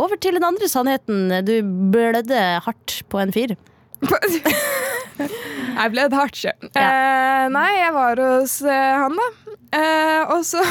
[0.00, 1.30] over til den andre sannheten.
[1.46, 1.54] Du
[1.92, 3.56] blødde hardt på en fyr.
[5.76, 9.26] Jeg ble et hardt Eh, nei, jeg var hos eh, han, da.
[9.76, 10.62] Eh, og så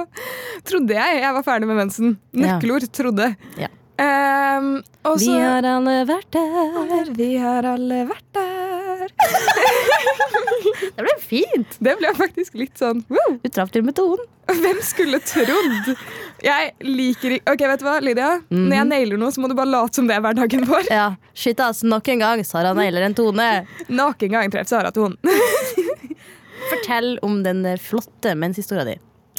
[0.68, 2.16] trodde jeg jeg var ferdig med mensen.
[2.32, 2.42] Ja.
[2.44, 3.30] Nøkkelord 'trodde'.
[3.60, 3.70] Ja.
[4.02, 4.68] Eh,
[5.08, 7.12] og Vi har alle vært der.
[7.16, 8.51] Vi har alle vært der.
[10.96, 11.76] Det ble fint.
[11.82, 13.36] Det ble faktisk litt sånn wow.
[13.42, 14.26] Du traff til med tonen.
[14.52, 15.92] Hvem skulle trodd?
[16.42, 18.30] Jeg liker ikke Ok, vet du hva, Lydia?
[18.50, 20.88] Når jeg nailer noe, så må du bare late som det er hverdagen vår.
[20.90, 21.06] Ja,
[21.38, 23.48] shit ass, nok en gang Sara nailer en tone.
[24.02, 25.16] Nok en gang treffer Sara tonen.
[26.72, 28.98] Fortell om den flotte menshistoria di.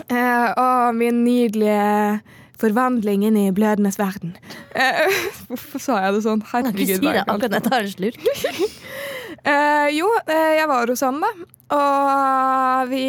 [0.09, 2.23] Eh, å, min nydelige
[2.63, 4.37] Forvandlingen i blødenes verden.
[4.77, 5.17] Eh,
[5.49, 6.43] hvorfor sa jeg det sånn?
[6.47, 6.79] Herregud.
[6.85, 8.21] ikke si det akkurat når jeg tar en slurk.
[9.45, 11.31] Eh, jo, eh, jeg var hos han, da.
[11.75, 13.03] Og vi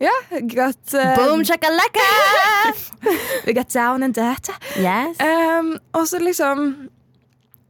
[0.00, 0.12] Ja,
[0.52, 2.04] got uh, Boom shakalaka!
[3.46, 4.52] We got down and dirty.
[4.76, 5.16] Yes.
[5.20, 6.88] Um, og så liksom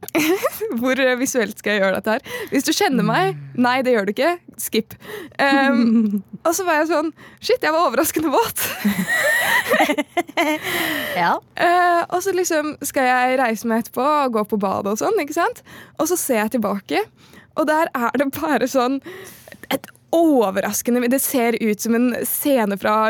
[0.79, 2.43] Hvor visuelt skal jeg gjøre dette her?
[2.51, 4.35] Hvis du kjenner meg Nei, det gjør du ikke.
[4.61, 4.93] Skip.
[5.41, 7.09] Um, og så var jeg sånn
[7.41, 8.65] Shit, jeg var overraskende våt.
[11.17, 11.31] Ja.
[11.57, 15.17] Uh, og så liksom skal jeg reise meg etterpå og gå på badet og sånn.
[15.23, 15.63] ikke sant?
[15.97, 17.01] Og så ser jeg tilbake,
[17.57, 18.99] og der er det bare sånn
[19.73, 23.09] et overraskende Det ser ut som en scene fra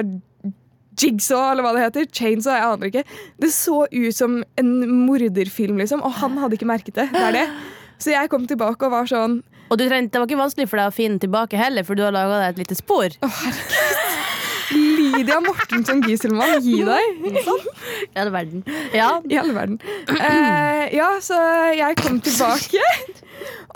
[0.98, 2.08] Jigsaw, eller hva det heter.
[2.20, 3.04] Chainsaw, jeg aner ikke.
[3.42, 4.72] Det så ut som en
[5.06, 7.10] morderfilm, liksom, og han hadde ikke merket det.
[7.14, 7.46] Det det.
[8.02, 9.40] Så jeg kom tilbake og var sånn
[9.72, 12.04] Og du trengte, det var ikke vanskelig for deg å finne tilbake heller, for du
[12.06, 13.10] har laga deg et lite spor.
[14.72, 17.22] Lydia Mortensson Gieselmann, gi deg!
[17.32, 18.64] I all verden.
[18.96, 19.10] Ja.
[19.30, 19.80] I all verden.
[20.12, 21.38] Eh, ja, så
[21.78, 22.84] jeg kom tilbake.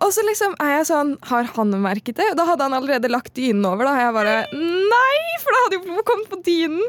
[0.02, 2.26] Og så liksom er jeg sånn Har han merket det?
[2.38, 3.86] Da hadde han allerede lagt dynen over.
[3.86, 5.18] Da jeg bare Nei!
[5.44, 6.82] For da hadde jo kommet på dynen.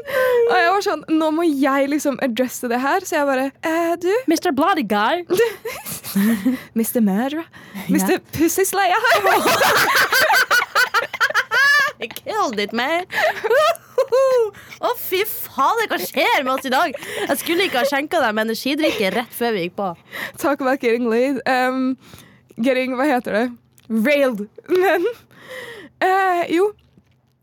[0.49, 3.05] Og jeg var sånn Nå må jeg liksom adresse det her.
[3.05, 4.49] Så jeg bare eh, Du, Mr.
[4.57, 5.21] Bloody Guy.
[6.79, 6.99] Mr.
[7.05, 7.45] Murderer.
[7.93, 8.17] Mr.
[8.33, 9.29] Pussy Slayer her.
[12.03, 13.07] I killed it, man.
[14.83, 16.95] Å, fy fader, hva skjer med oss i dag?
[17.29, 19.89] Jeg skulle ikke ha skjenka med energidrikke rett før vi gikk på.
[20.41, 21.39] Talk about getting laid.
[21.47, 21.95] Um,
[22.59, 23.45] getting Hva heter det?
[23.87, 24.47] Railed.
[24.67, 25.07] Men
[26.03, 26.73] uh, jo.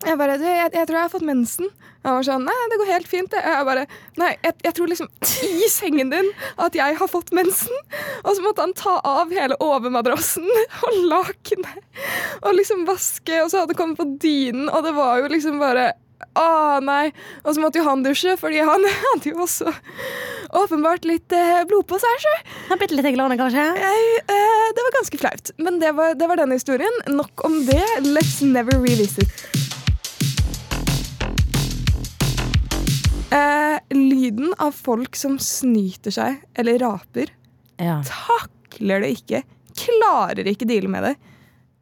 [0.04, 1.72] Jeg bare jeg, jeg tror jeg har fått mensen.
[2.04, 3.30] Han var sånn Nei, det går helt fint.
[3.32, 3.42] det».
[3.44, 3.86] Jeg bare
[4.20, 5.10] Nei, jeg, jeg tror liksom
[5.50, 7.80] i sengen din at jeg har fått mensen.
[8.24, 10.48] Og så måtte han ta av hele overmadrassen
[10.86, 11.88] og lakenet
[12.40, 15.60] og liksom vaske, og så hadde det kommet på dynen, og det var jo liksom
[15.60, 15.90] bare
[16.38, 17.10] å nei.
[17.44, 19.72] Og så måtte jo han dusje, fordi han hadde jo også
[20.60, 22.20] åpenbart litt eh, blod på seg.
[22.24, 22.34] Så.
[22.70, 23.64] Jeg Bitte litt glad, kanskje?
[23.80, 25.54] Jeg, eh, det var ganske flaut.
[25.62, 27.02] Men det var, det var den historien.
[27.08, 27.84] Nok om det.
[28.06, 29.59] Let's never revisit.
[33.30, 37.30] Eh, lyden av folk som snyter seg eller raper,
[37.78, 38.00] Ja.
[38.04, 39.42] takler det ikke.
[39.76, 41.14] Klarer ikke deale med det.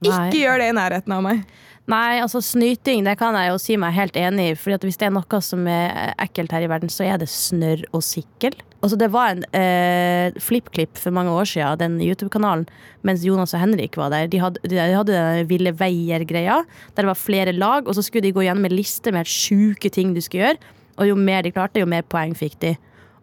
[0.05, 0.29] Nei.
[0.31, 1.45] Ikke gjør det i nærheten av meg.
[1.89, 4.55] Nei, altså snyting det kan jeg jo si meg helt enig i.
[4.55, 7.83] Fordi Hvis det er noe som er ekkelt her i verden, så er det snørr
[7.95, 8.53] og sikkel.
[8.83, 12.69] Altså Det var en eh, FlippKlipp for mange år siden, den YouTube-kanalen,
[13.03, 14.29] mens Jonas og Henrik var der.
[14.29, 16.61] De hadde, de hadde den Ville veier-greia,
[16.95, 19.33] der det var flere lag, og så skulle de gå gjennom en liste med helt
[19.33, 20.59] sjuke ting du skulle gjøre.
[20.99, 22.77] Og jo mer de klarte, jo mer poeng fikk de.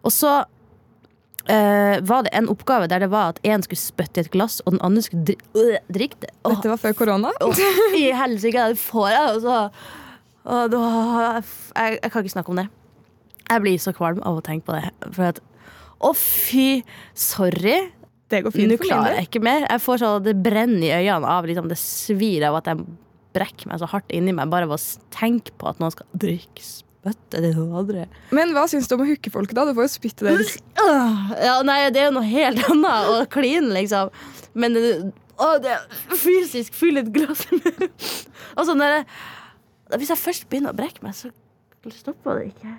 [0.04, 0.42] Og så
[1.46, 4.56] Uh, var det en oppgave der det var at én skulle spytte i et glass,
[4.66, 6.32] og den andre skulle dri øh, drikke det.
[6.42, 7.30] Åh, Dette var før korona.
[7.94, 9.52] I helsike, det får jeg, altså.
[9.70, 10.06] så
[10.46, 10.80] og da,
[11.74, 12.66] jeg, jeg kan ikke snakke om det.
[13.46, 14.90] Jeg blir så kvalm av å tenke på det.
[15.14, 15.40] For at
[15.96, 16.82] Å, fy!
[17.16, 17.78] Sorry.
[18.30, 19.64] Det går fint Nå klarer jeg ikke mer.
[19.70, 22.82] Jeg får så Det brenner i øynene av liksom, Det svir av at jeg
[23.36, 26.64] brekker meg så hardt inni meg bare ved å tenke på at noen skal drikke
[27.06, 28.06] spytte til noen andre.
[28.34, 29.66] Men hva syns du om å hooke folk, da?
[29.68, 33.70] Du får jo spytte deres Ja, nei, det er jo noe helt annet å kline,
[33.76, 34.10] liksom.
[34.56, 34.92] Men det,
[35.38, 35.86] å, det er
[36.18, 37.86] fysisk fylle et glass med
[38.56, 39.06] Altså, når jeg,
[40.00, 41.30] Hvis jeg først begynner å brekke meg, så
[41.94, 42.76] stopper det ikke.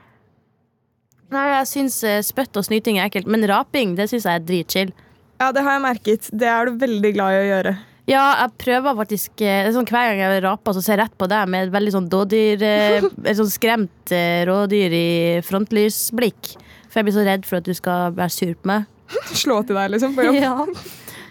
[1.32, 4.48] Nei, jeg syns eh, spytt og snyting er ekkelt, men raping det syns jeg er
[4.48, 4.92] dritchill.
[5.40, 6.28] Ja, det har jeg merket.
[6.34, 7.74] Det er du veldig glad i å gjøre.
[8.08, 11.02] Ja, jeg prøver faktisk eh, det er sånn Hver gang jeg raper, så ser jeg
[11.02, 15.08] rett på deg med et veldig sånn dådyr eh, Et sånn skremt eh, rådyr i
[15.44, 16.54] frontlysblikk.
[16.88, 18.88] For jeg blir så redd for at du skal være sur på meg.
[19.44, 20.40] Slå til deg, liksom, på jobb.
[20.40, 20.56] Ja.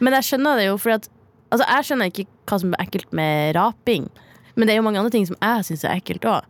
[0.04, 1.12] Men jeg skjønner det jo, for at
[1.46, 4.08] Altså, jeg skjønner ikke hva som er ekkelt med raping.
[4.58, 6.48] Men det er jo mange andre ting som jeg syns er ekkelt òg.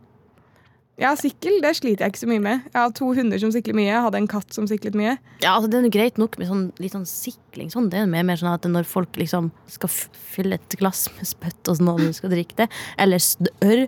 [0.97, 2.61] Ja, sikkel det sliter jeg ikke så mye med.
[2.71, 3.85] Jeg har to hunder som sikler mye.
[3.85, 5.11] Jeg hadde en katt som siklet mye.
[5.43, 7.67] Ja, altså, det er greit nok med sånn, litt sånn sikling.
[7.69, 7.91] Sånn.
[7.93, 11.69] Det er mer, mer sånn at når folk liksom skal fylle et glass med spytt
[11.69, 13.83] og sånn, og du skal drikke det, eller snørr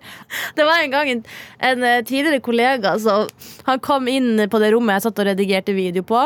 [0.59, 1.23] Det var en gang en,
[1.65, 3.23] en eh, tidligere kollega så
[3.67, 6.21] Han kom inn på det rommet jeg satt og redigerte video på,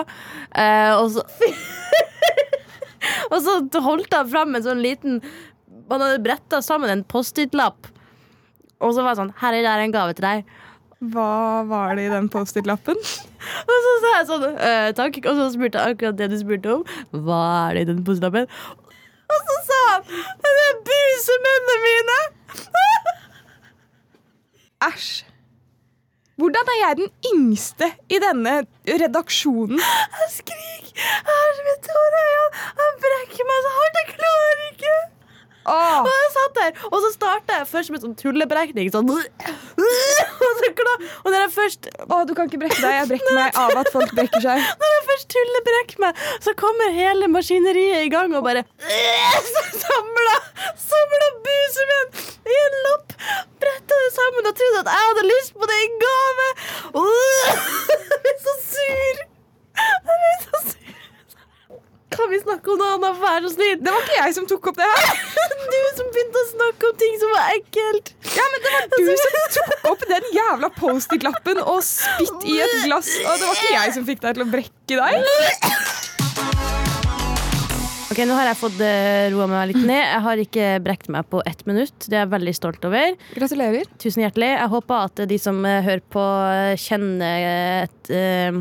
[0.60, 1.24] eh, og så
[3.32, 3.56] Og så
[3.88, 5.22] holdt han fram en sånn liten
[5.92, 7.88] Han hadde bretta sammen en Post-It-lapp.
[8.84, 10.54] Og så var det sånn Her er det en gave til deg.
[11.12, 13.00] Hva var det i den Post-It-lappen?
[13.74, 15.20] Og så sa jeg sånn «Eh, Takk.
[15.28, 16.86] Og så spurte jeg akkurat det du spurte om.
[17.26, 18.48] Hva er det i den Post-It-lappen?
[19.34, 20.08] Og så sa han
[20.44, 22.18] Det er busemennene mine!
[24.90, 25.12] Æsj.
[26.42, 28.54] Hvordan er jeg den yngste i denne
[28.90, 29.80] redaksjonen?
[29.80, 30.74] Jeg skriker.
[31.30, 32.24] øynene!
[32.80, 34.00] Jeg brekker meg så hardt.
[34.02, 34.96] Jeg klarer ikke.
[35.66, 38.90] Åh, Og jeg satt der, og så starta jeg først med sånn tullebrekning.
[38.94, 39.10] Sånn.
[39.14, 39.34] Og så!
[41.24, 42.96] Og når jeg først Å, du kan ikke brekke deg.
[42.98, 44.62] Jeg brekker meg av at folk brekker seg.
[44.82, 48.64] Når jeg først tullebrekker meg, så kommer hele maskineriet i gang og bare
[49.84, 50.36] Samla
[50.84, 52.22] Samla buset mitt
[52.54, 53.16] i en lapp,
[53.64, 56.48] bretta det sammen og trodde at jeg hadde lyst på det i gave.
[56.94, 59.22] Jeg blir så sur.
[59.80, 60.83] Jeg blir så sur.
[62.14, 63.20] Kan vi snakke om noe annet?
[63.22, 63.80] Vær så snill.
[63.82, 65.22] Det var ikke jeg som tok opp det her.
[65.74, 68.12] Du som begynte å snakke om ting som var ekkelt.
[68.36, 72.76] Ja, men det var du som tok opp den jævla Post-It-lappen og spytt i et
[72.86, 73.10] glass.
[73.24, 76.04] Og det var ikke jeg som fikk deg til å brekke deg.
[78.14, 80.04] Ok, Nå har jeg fått uh, roa meg litt ned.
[80.04, 81.96] Jeg har ikke brekt meg på ett minutt.
[82.06, 83.16] Det er jeg veldig stolt over.
[83.34, 83.90] Gratulerer.
[84.04, 84.52] Tusen hjertelig.
[84.54, 87.48] Jeg håper at de som eh, hører på, eh, kjenner
[87.88, 88.60] et, eh,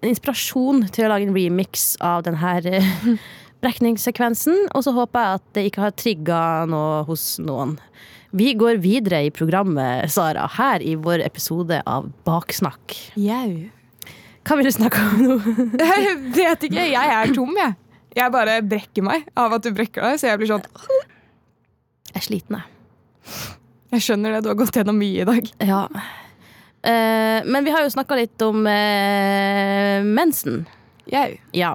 [0.00, 3.08] en inspirasjon til å lage en remix av denne uh,
[3.64, 4.68] brekningssekvensen.
[4.74, 7.76] Og så håper jeg at det ikke har trigga noe hos noen.
[8.36, 12.96] Vi går videre i programmet, Sara, her i vår episode av Baksnakk.
[13.16, 13.68] Jau.
[14.48, 15.36] Hva vil du snakke om nå?
[15.80, 16.88] Jeg vet ikke.
[16.92, 17.76] Jeg er tom, jeg.
[18.16, 20.64] Jeg bare brekker meg av at du brekker deg, så jeg blir sånn
[22.08, 23.44] Jeg er sliten, jeg.
[23.92, 25.50] Jeg skjønner det, du har gått gjennom mye i dag.
[25.68, 25.82] Ja.
[26.82, 30.64] Eh, men vi har jo snakka litt om eh, mensen.
[31.10, 31.28] Jau.
[31.56, 31.74] Ja.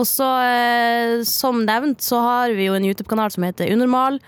[0.00, 4.20] Og så, eh, som nevnt, så har vi jo en YouTube-kanal som heter Unormal.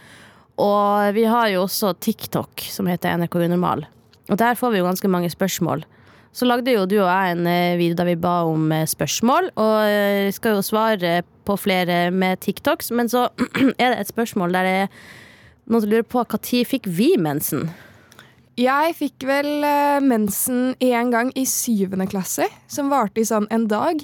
[0.61, 3.87] Og vi har jo også TikTok som heter NRK Unormal.
[4.31, 5.85] Og der får vi jo ganske mange spørsmål.
[6.33, 9.51] Så lagde jo du og jeg en eh, video da vi ba om eh, spørsmål,
[9.61, 13.27] og eh, skal jo svare på flere med TikToks, men så
[13.83, 14.95] er det et spørsmål der det er
[15.69, 17.69] noen som lurer på når fikk vi mensen?
[18.61, 23.65] Jeg fikk vel eh, mensen én gang i syvende klasse, som varte i sånn en
[23.71, 24.03] dag.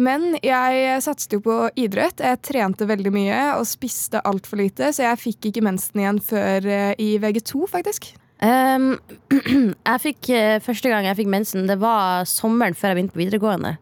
[0.00, 2.22] Men jeg satset jo på idrett.
[2.24, 6.64] Jeg trente veldig mye og spiste altfor lite, så jeg fikk ikke mensen igjen før
[6.64, 8.08] eh, i VG2, faktisk.
[8.40, 8.94] Um,
[9.90, 13.24] jeg fikk, eh, første gang jeg fikk mensen, det var sommeren før jeg begynte på
[13.26, 13.74] videregående.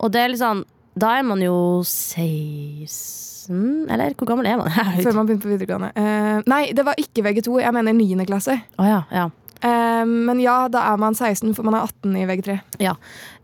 [0.00, 0.64] Og det er litt sånn,
[0.96, 4.72] da er man jo 16 Eller hvor gammel er man?
[5.04, 5.92] Før man begynte på videregående.
[5.92, 7.60] Uh, nei, det var ikke VG2.
[7.60, 8.24] Jeg mener 9.
[8.28, 8.56] klasse.
[8.80, 9.28] Oh, ja, ja.
[9.62, 12.58] Eh, men ja, da er man 16, for man er 18 i VG3.
[12.84, 12.96] ja.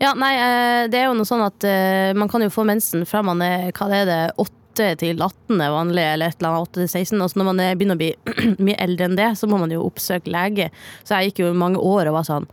[0.02, 3.06] Ja, nei, eh, det er jo noe sånn at eh, man kan jo få mensen
[3.08, 6.72] fra man er hva er det, 8 til 18 er vanlig, eller et eller annet
[6.72, 7.20] 8 til 16.
[7.20, 8.10] Og så når man er, begynner å bli
[8.66, 10.70] mye eldre enn det, så må man jo oppsøke lege.
[11.04, 12.48] Så jeg gikk jo mange år og var sånn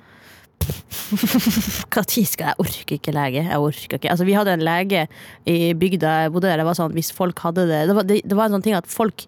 [1.90, 2.60] Hva tid skal jeg?
[2.62, 3.46] Orker ikke lege.
[3.48, 4.12] Jeg orker ikke.
[4.12, 5.06] Altså, vi hadde en lege
[5.48, 6.60] i bygda jeg bodde der.
[6.62, 8.78] Det var sånn, hvis folk hadde det Det var, det, det var en sånn ting
[8.78, 9.24] at folk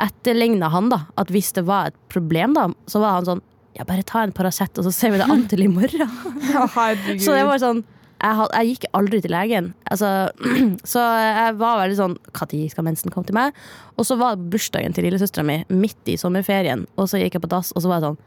[0.00, 1.04] etterligna han, da.
[1.20, 4.34] At hvis det var et problem, da, så var han sånn Ja, bare ta en
[4.36, 6.10] Paracet, og så ser vi det an til i morgen.
[6.52, 7.80] Så det var sånn
[8.22, 9.70] jeg, had, jeg gikk aldri til legen.
[9.90, 10.10] Altså,
[10.92, 13.56] så jeg var veldig sånn Når skal mensen komme til meg?
[13.96, 17.50] Og så var bursdagen til lillesøstera mi midt i sommerferien, og så gikk jeg på
[17.50, 18.20] dass, og så var jeg sånn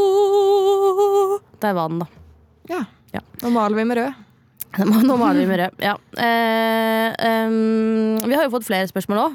[0.00, 1.38] «Åh».
[1.62, 2.08] Der var den, da.
[2.72, 2.82] ja.
[3.14, 3.20] Ja.
[3.44, 4.22] Nå maler vi med rød.
[5.06, 5.82] Nå maler vi med rød.
[5.84, 5.94] Ja.
[7.14, 9.34] Eh, um, vi har jo fått flere spørsmål òg.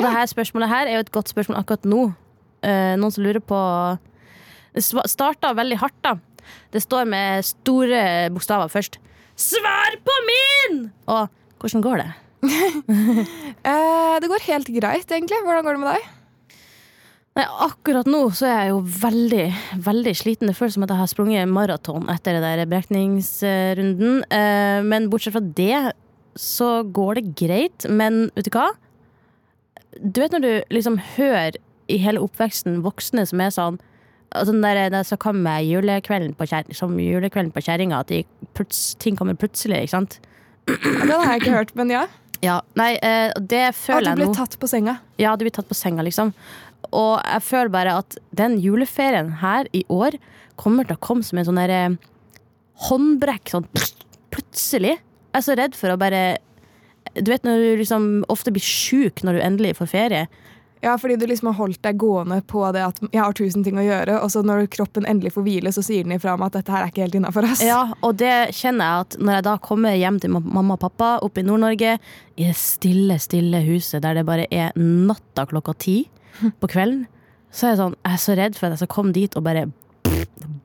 [0.00, 2.06] Og det her spørsmålet her er jo et godt spørsmål akkurat nå.
[2.64, 3.58] Eh, noen som lurer på
[4.72, 6.14] Det starta veldig hardt, da.
[6.72, 8.96] Det står med store bokstaver først.
[9.36, 10.80] Svar på min!
[11.10, 11.28] Og
[11.60, 12.10] hvordan går det?
[13.60, 15.36] Eh, det går helt greit, egentlig.
[15.44, 16.06] Hvordan går det med deg?
[17.36, 19.44] Nei, akkurat nå så er jeg jo veldig,
[19.84, 20.48] veldig sliten.
[20.48, 24.22] Det føles som at jeg har sprunget maraton etter den der brekningsrunden.
[24.32, 25.92] Eh, Men bortsett fra det
[26.40, 27.86] så går det greit.
[27.90, 28.70] Men vet du hva?
[29.98, 31.58] Du vet når du liksom hører
[31.90, 33.80] i hele oppveksten voksne som er sånn
[34.30, 38.12] altså den der, det Så kommer julekvelden på, kjæring, som julekvelden på kjerringa, at
[38.54, 40.20] pluts, ting kommer plutselig, ikke sant?
[40.70, 42.04] Den har jeg ikke hørt, men ja.
[42.40, 45.00] Ja, nei, eh, det føler jeg du At du blir tatt på senga.
[45.20, 46.30] Ja, du blir tatt på senga, liksom.
[46.96, 50.16] Og jeg føler bare at den juleferien her i år
[50.60, 51.82] kommer til å komme som en sånn derre
[52.88, 53.66] håndbrekk sånn
[54.32, 54.96] plutselig.
[54.96, 56.38] Jeg er så redd for å bare
[57.14, 60.26] Du vet når du liksom ofte blir sjuk når du endelig får ferie.
[60.80, 63.76] Ja, fordi du liksom har holdt deg gående på det at jeg har tusen ting
[63.76, 66.54] å gjøre, og så når kroppen endelig får hvile, så sier den ifra om at
[66.56, 67.60] dette her er ikke helt innafor oss.
[67.64, 71.10] Ja, og det kjenner jeg at når jeg da kommer hjem til mamma og pappa
[71.26, 71.98] oppe i Nord-Norge,
[72.40, 75.98] i det stille, stille huset der det bare er natta klokka ti
[76.40, 77.04] på kvelden,
[77.52, 79.44] så er jeg sånn, jeg er så redd for at jeg skal komme dit og
[79.44, 79.66] bare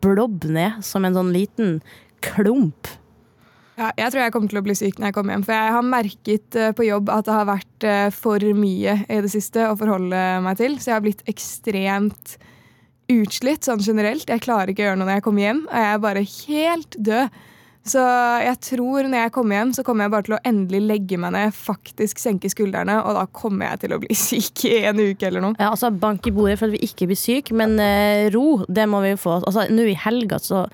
[0.05, 1.79] blobbe ned som en sånn liten
[2.23, 2.87] klump.
[3.75, 5.45] Ja, jeg tror jeg kommer til å bli syk når jeg kommer hjem.
[5.47, 9.17] For jeg har merket eh, på jobb at det har vært eh, for mye i
[9.25, 10.77] det siste å forholde meg til.
[10.79, 12.37] Så jeg har blitt ekstremt
[13.11, 14.29] utslitt sånn generelt.
[14.31, 16.97] Jeg klarer ikke å gjøre noe når jeg kommer hjem, og jeg er bare helt
[17.09, 17.43] død.
[17.85, 18.01] Så
[18.41, 21.35] jeg tror når jeg kommer hjem, så kommer jeg bare til å endelig legge meg
[21.35, 25.27] ned, faktisk senke skuldrene, og da kommer jeg til å bli syk i en uke
[25.29, 25.59] eller noe.
[25.59, 28.87] Ja, altså Bank i bordet for at vi ikke blir syke, men eh, ro, det
[28.89, 29.37] må vi jo få.
[29.43, 30.65] Altså, Nå i helga så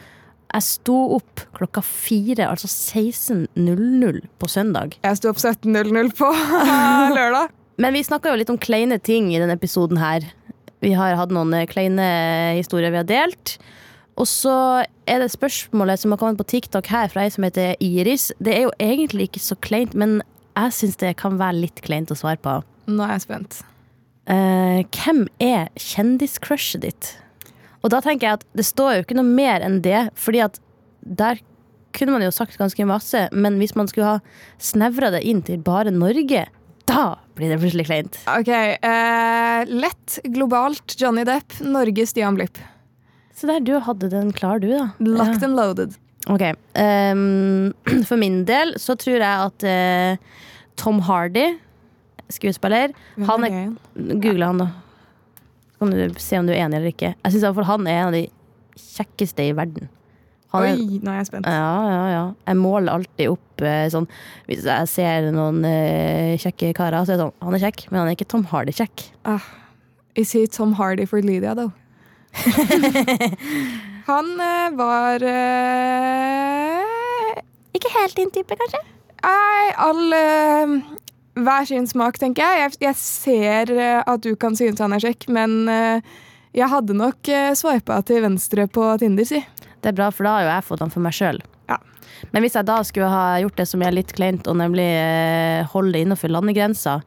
[0.51, 4.97] Jeg sto opp klokka fire, altså 16.00 på søndag.
[5.05, 6.31] Jeg sto opp 17.00 på
[7.17, 7.53] lørdag.
[7.81, 10.25] Men vi snakka jo litt om kleine ting i denne episoden her.
[10.83, 12.07] Vi har hatt noen eh, kleine
[12.57, 13.55] historier vi har delt.
[14.19, 17.79] Og så er det spørsmålet som har kommet på TikTok her fra ei som heter
[17.81, 18.29] Iris.
[18.43, 20.19] Det er jo egentlig ikke så kleint, men
[20.51, 22.59] jeg syns det kan være litt kleint å svare på.
[22.91, 23.61] Nå er jeg spent.
[24.29, 27.13] Uh, hvem er kjendiscrushet ditt?
[27.81, 30.59] Og da tenker jeg at det står jo ikke noe mer enn det, fordi at
[31.01, 31.41] der
[31.95, 34.19] kunne man jo sagt ganske masse, men hvis man skulle ha
[34.61, 36.45] snevra det inn til bare Norge,
[36.89, 37.05] da
[37.37, 38.19] blir det plutselig kleint.
[38.29, 42.59] Ok, eh, Lett, globalt, Johnny Depp, Norge, Stian Blipp.
[43.35, 44.91] Så der, du hadde den klar, du, da.
[44.99, 45.97] Locked and loaded.
[46.29, 46.43] Ok.
[46.77, 47.73] Um,
[48.07, 50.45] for min del så tror jeg at uh,
[50.79, 51.55] Tom Hardy,
[52.31, 52.93] skuespiller
[53.27, 53.55] Han er
[53.95, 54.69] Google han, da.
[55.81, 57.09] Så kan du se om du er enig eller ikke.
[57.17, 58.29] Jeg syns han er en av de
[58.77, 59.89] kjekkeste i verden.
[60.53, 61.47] Han er, Oi, nå er jeg spent.
[61.49, 62.25] ja, ja, ja.
[62.45, 64.05] Jeg måler alltid opp eh, sånn
[64.49, 67.97] Hvis jeg ser noen uh, kjekke karer, så er det sånn Han er kjekk, men
[68.01, 69.05] han er ikke Tom Hardy-kjekk.
[69.25, 69.41] Ah,
[70.13, 71.73] is he Tom Hardy for Lydia, though?
[74.11, 76.85] Han uh, var uh...
[77.73, 78.85] Ikke helt din type, kanskje?
[79.25, 80.13] Nei, all
[81.39, 82.59] Hver sin smak, tenker jeg.
[82.59, 82.77] jeg.
[82.89, 86.11] Jeg ser eh, at du kan synes han er kjekk, men eh,
[86.51, 89.39] jeg hadde nok uh, sveipa til venstre på Tinder, si.
[89.81, 91.39] Det er bra, for da har jo jeg fått han for meg sjøl.
[91.71, 91.77] Ja.
[92.35, 95.63] Men hvis jeg da skulle ha gjort det som er litt kleint, og nemlig eh,
[95.71, 96.99] holde det innenfor landegrensa,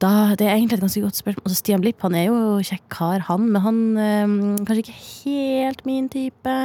[0.00, 1.44] da, det er egentlig et ganske godt spørsmål.
[1.44, 4.34] Altså, Stian Blipp han er jo kjekk kar, han, men han øh,
[4.64, 6.56] kanskje ikke helt min type.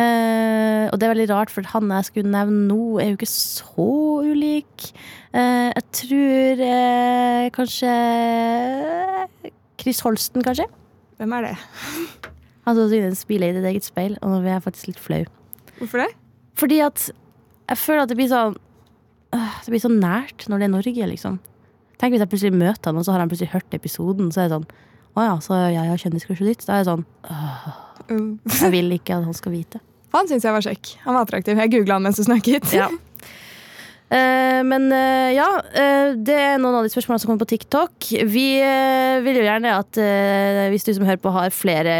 [0.00, 3.28] Eh, og det er veldig rart, for han jeg skulle nevne nå, er jo ikke
[3.28, 3.88] så
[4.24, 4.88] ulik.
[5.32, 7.92] Uh, jeg tror uh, kanskje
[9.80, 10.66] Chris Holsten, kanskje?
[11.20, 11.54] Hvem er det?
[12.66, 15.22] Han som synes spiller i ditt eget speil, og nå blir jeg faktisk litt flau.
[15.78, 16.10] Hvorfor det?
[16.60, 17.06] Fordi at
[17.68, 18.56] jeg føler at det blir sånn
[19.32, 21.38] øh, Det blir så nært når det er Norge, liksom.
[21.98, 24.50] Tenk hvis jeg plutselig møter han, og så har han plutselig hørt episoden, så er
[24.50, 24.68] det sånn
[25.16, 26.66] Å ja, så jeg har kjendiskurset ditt.
[26.68, 27.64] Da er det sånn Åh.
[27.64, 27.91] Uh,
[28.60, 29.82] Jeg vil ikke at han skal vite.
[30.12, 30.92] Han syns jeg var kjekk.
[31.06, 31.56] Han var attraktiv.
[31.56, 32.68] Jeg googla han mens du snakket.
[32.76, 32.90] Ja.
[34.12, 38.10] Eh, men eh, ja, eh, det er noen av de spørsmålene som kommer på TikTok.
[38.28, 38.46] Vi
[39.24, 40.00] vil jo gjerne at
[40.72, 41.94] hvis du som hører på har flere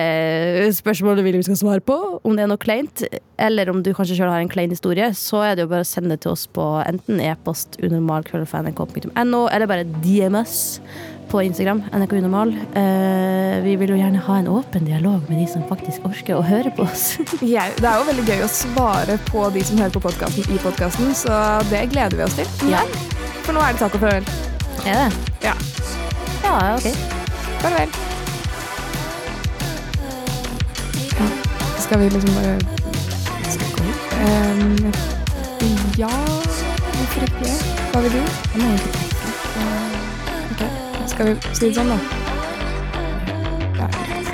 [0.77, 3.05] spørsmål du vil vi skal svare på, om det er noe kleint,
[3.41, 5.89] eller om du kanskje sjøl har en klein historie, så er det jo bare å
[5.89, 10.83] sende det til oss på enten e-post unormal.nrk.no, eller bare DMS
[11.33, 12.51] på Instagram, NRK Unormal.
[12.75, 16.43] Eh, vi vil jo gjerne ha en åpen dialog med de som faktisk orker å
[16.45, 17.15] høre på oss.
[17.55, 20.61] ja, det er jo veldig gøy å svare på de som hører på podkasten i
[20.61, 21.39] podkasten, så
[21.71, 22.51] det gleder vi oss til.
[22.69, 22.83] Ja.
[23.47, 24.29] For nå er det taco farvel.
[24.85, 25.33] Er det?
[25.47, 25.55] Ja.
[26.45, 26.91] Ja, ok.
[27.63, 27.97] Farvel.
[31.87, 32.59] Skal vi liksom bare?
[34.23, 34.93] Ehm,
[35.99, 37.57] ja Hvorfor ikke?
[37.93, 38.23] Hva vil du?
[38.23, 39.02] Ok,
[41.23, 41.99] Skal vi si det sånn, da?
[43.79, 44.27] Ja, greit.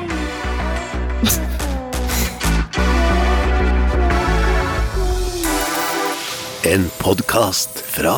[6.65, 8.15] En podkast fra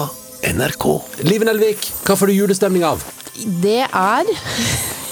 [0.46, 0.86] NRK.
[1.26, 3.02] Liven Nelvik, hva får du julestemning av?
[3.64, 4.30] Det er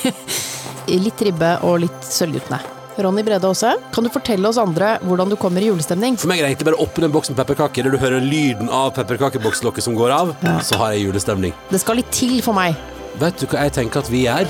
[1.08, 2.60] litt ribbe og litt Sølvguttene.
[3.02, 6.14] Ronny Brede Aase, kan du fortelle oss andre hvordan du kommer i julestemning?
[6.22, 8.22] For meg er det egentlig bare å åpne en boks med pepperkaker, der du hører
[8.22, 10.30] lyden av pepperkakebokslokket som går av,
[10.62, 11.58] så har jeg julestemning.
[11.74, 12.78] Det skal litt til for meg.
[13.18, 14.46] Vet du hva jeg tenker at vi er?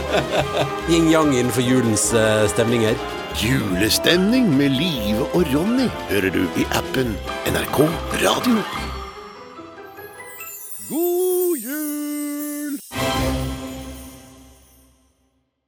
[0.90, 2.94] Yin-yang innenfor julens uh, stemninger.
[3.40, 7.16] Julestemning med Live og Ronny hører du i appen
[7.50, 7.82] NRK
[8.22, 8.89] Radio.